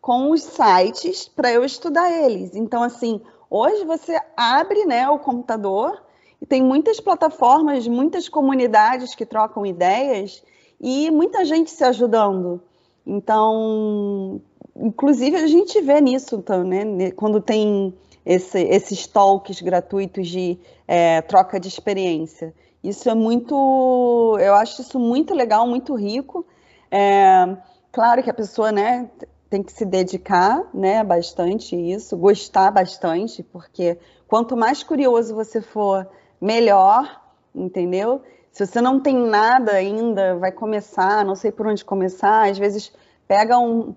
com 0.00 0.30
os 0.30 0.42
sites 0.42 1.28
para 1.28 1.52
eu 1.52 1.64
estudar 1.64 2.10
eles. 2.10 2.54
Então, 2.54 2.82
assim, 2.82 3.20
hoje 3.50 3.84
você 3.84 4.20
abre 4.36 4.84
né, 4.84 5.08
o 5.08 5.18
computador 5.18 6.00
e 6.40 6.46
tem 6.46 6.62
muitas 6.62 7.00
plataformas, 7.00 7.88
muitas 7.88 8.28
comunidades 8.28 9.14
que 9.14 9.26
trocam 9.26 9.66
ideias 9.66 10.42
e 10.80 11.10
muita 11.10 11.44
gente 11.44 11.70
se 11.70 11.82
ajudando. 11.82 12.62
Então, 13.04 14.40
inclusive 14.76 15.36
a 15.36 15.46
gente 15.48 15.80
vê 15.80 16.00
nisso, 16.00 16.36
então, 16.36 16.62
né, 16.62 17.10
quando 17.10 17.40
tem 17.40 17.92
esse, 18.24 18.60
esses 18.60 19.06
talks 19.06 19.60
gratuitos 19.60 20.28
de 20.28 20.58
é, 20.86 21.20
troca 21.22 21.58
de 21.58 21.66
experiência. 21.66 22.54
Isso 22.82 23.08
é 23.08 23.14
muito, 23.14 24.36
eu 24.40 24.54
acho 24.54 24.82
isso 24.82 24.98
muito 24.98 25.34
legal, 25.34 25.66
muito 25.66 25.94
rico. 25.94 26.46
É, 26.90 27.56
claro 27.90 28.22
que 28.22 28.30
a 28.30 28.34
pessoa, 28.34 28.70
né, 28.70 29.10
tem 29.50 29.62
que 29.62 29.72
se 29.72 29.84
dedicar, 29.84 30.62
né, 30.72 31.02
bastante 31.02 31.74
isso, 31.74 32.16
gostar 32.16 32.70
bastante, 32.70 33.42
porque 33.42 33.98
quanto 34.26 34.56
mais 34.56 34.82
curioso 34.82 35.34
você 35.34 35.60
for, 35.60 36.06
melhor, 36.40 37.20
entendeu? 37.54 38.22
Se 38.52 38.66
você 38.66 38.80
não 38.80 39.00
tem 39.00 39.16
nada 39.16 39.72
ainda, 39.72 40.36
vai 40.36 40.52
começar, 40.52 41.24
não 41.24 41.34
sei 41.34 41.50
por 41.50 41.66
onde 41.66 41.84
começar, 41.84 42.48
às 42.48 42.58
vezes 42.58 42.92
pega 43.26 43.58
um, 43.58 43.94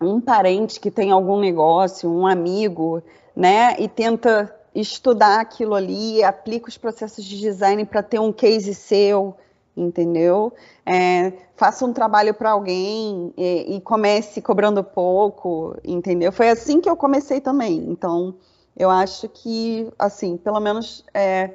um 0.00 0.20
parente 0.20 0.80
que 0.80 0.90
tem 0.90 1.10
algum 1.10 1.38
negócio, 1.38 2.10
um 2.10 2.26
amigo, 2.26 3.02
né, 3.34 3.76
e 3.78 3.88
tenta 3.88 4.54
estudar 4.74 5.40
aquilo 5.40 5.74
ali, 5.74 6.22
aplica 6.22 6.68
os 6.68 6.78
processos 6.78 7.24
de 7.24 7.38
design 7.40 7.84
para 7.84 8.02
ter 8.02 8.18
um 8.18 8.32
case 8.32 8.74
seu, 8.74 9.36
entendeu? 9.76 10.52
É, 10.84 11.32
faça 11.56 11.84
um 11.84 11.92
trabalho 11.92 12.34
para 12.34 12.50
alguém 12.50 13.32
e, 13.36 13.76
e, 13.76 13.80
comece 13.80 14.40
cobrando 14.40 14.82
pouco, 14.82 15.76
entendeu? 15.84 16.32
Foi 16.32 16.48
assim 16.48 16.80
que 16.80 16.88
eu 16.88 16.96
comecei 16.96 17.40
também. 17.40 17.84
Então, 17.88 18.34
eu 18.76 18.90
acho 18.90 19.28
que, 19.28 19.90
assim, 19.98 20.36
pelo 20.36 20.60
menos 20.60 21.04
é, 21.12 21.50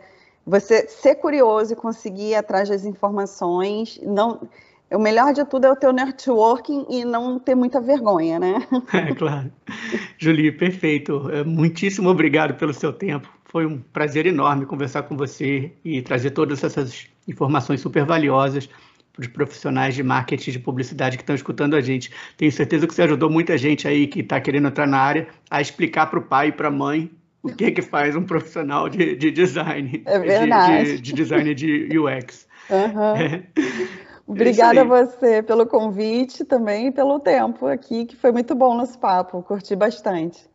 você 0.46 0.88
ser 0.88 1.16
curioso 1.16 1.74
e 1.74 1.76
conseguir 1.76 2.30
ir 2.30 2.36
atrás 2.36 2.70
das 2.70 2.86
informações, 2.86 4.00
não. 4.04 4.42
O 4.92 5.00
melhor 5.00 5.34
de 5.34 5.44
tudo 5.46 5.66
é 5.66 5.72
o 5.72 5.76
teu 5.76 5.92
networking 5.92 6.86
e 6.90 7.04
não 7.04 7.40
ter 7.40 7.56
muita 7.56 7.82
vergonha, 7.82 8.40
né? 8.40 8.66
É, 8.94 9.14
claro. 9.14 9.52
Julie, 10.18 10.52
perfeito. 10.52 11.30
É, 11.32 11.44
muitíssimo 11.44 12.10
obrigado 12.10 12.54
pelo 12.56 12.74
seu 12.74 12.94
tempo. 12.94 13.28
Foi 13.46 13.66
um 13.66 13.80
prazer 13.80 14.26
enorme 14.26 14.66
conversar 14.66 15.04
com 15.04 15.18
você 15.18 15.72
e 15.84 16.02
trazer 16.02 16.32
todas 16.32 16.64
essas 16.64 17.08
informações 17.28 17.82
super 17.82 18.06
valiosas 18.06 18.70
para 19.14 19.22
os 19.22 19.28
profissionais 19.28 19.96
de 19.96 20.04
marketing 20.04 20.52
de 20.52 20.60
publicidade 20.60 21.18
que 21.18 21.24
estão 21.24 21.36
escutando 21.36 21.76
a 21.76 21.82
gente. 21.82 22.12
Tenho 22.38 22.52
certeza 22.52 22.86
que 22.86 22.94
você 22.94 23.04
ajudou 23.04 23.30
muita 23.30 23.58
gente 23.58 23.88
aí 23.88 24.08
que 24.08 24.20
está 24.20 24.40
querendo 24.40 24.68
entrar 24.68 24.88
na 24.88 25.00
área 25.00 25.28
a 25.50 25.62
explicar 25.62 26.08
para 26.08 26.20
o 26.20 26.22
pai 26.22 26.50
e 26.50 26.52
para 26.52 26.68
a 26.68 26.72
mãe 26.72 27.10
o 27.42 27.50
que 27.50 27.72
que 27.72 27.82
faz 27.82 28.16
um 28.16 28.24
profissional 28.24 28.90
de, 28.90 29.16
de 29.16 29.32
design, 29.32 30.02
é 30.06 30.20
verdade. 30.20 30.84
De, 30.84 30.96
de, 30.96 31.02
de 31.02 31.14
design 31.14 31.56
de 31.56 31.98
UX. 31.98 32.48
Uhum. 32.70 33.16
É. 33.16 33.44
Obrigada 34.28 34.80
é 34.80 34.82
a 34.82 34.84
você 34.84 35.44
pelo 35.44 35.68
convite 35.68 36.44
também 36.44 36.88
e 36.88 36.92
pelo 36.92 37.20
tempo 37.20 37.68
aqui, 37.68 38.06
que 38.06 38.16
foi 38.16 38.32
muito 38.32 38.56
bom 38.56 38.76
nosso 38.76 38.98
papo, 38.98 39.44
curti 39.44 39.76
bastante. 39.76 40.50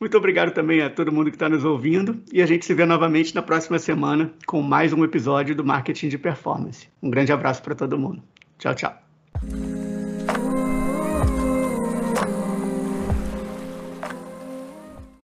Muito 0.00 0.16
obrigado 0.16 0.52
também 0.52 0.82
a 0.82 0.90
todo 0.90 1.12
mundo 1.12 1.30
que 1.30 1.36
está 1.36 1.48
nos 1.48 1.64
ouvindo 1.64 2.20
e 2.32 2.42
a 2.42 2.46
gente 2.46 2.64
se 2.64 2.74
vê 2.74 2.84
novamente 2.84 3.34
na 3.34 3.42
próxima 3.42 3.78
semana 3.78 4.32
com 4.46 4.60
mais 4.60 4.92
um 4.92 5.04
episódio 5.04 5.54
do 5.54 5.64
Marketing 5.64 6.08
de 6.08 6.18
Performance. 6.18 6.88
Um 7.00 7.08
grande 7.08 7.32
abraço 7.32 7.62
para 7.62 7.74
todo 7.74 7.96
mundo. 7.96 8.20
Tchau, 8.58 8.74
tchau. 8.74 9.91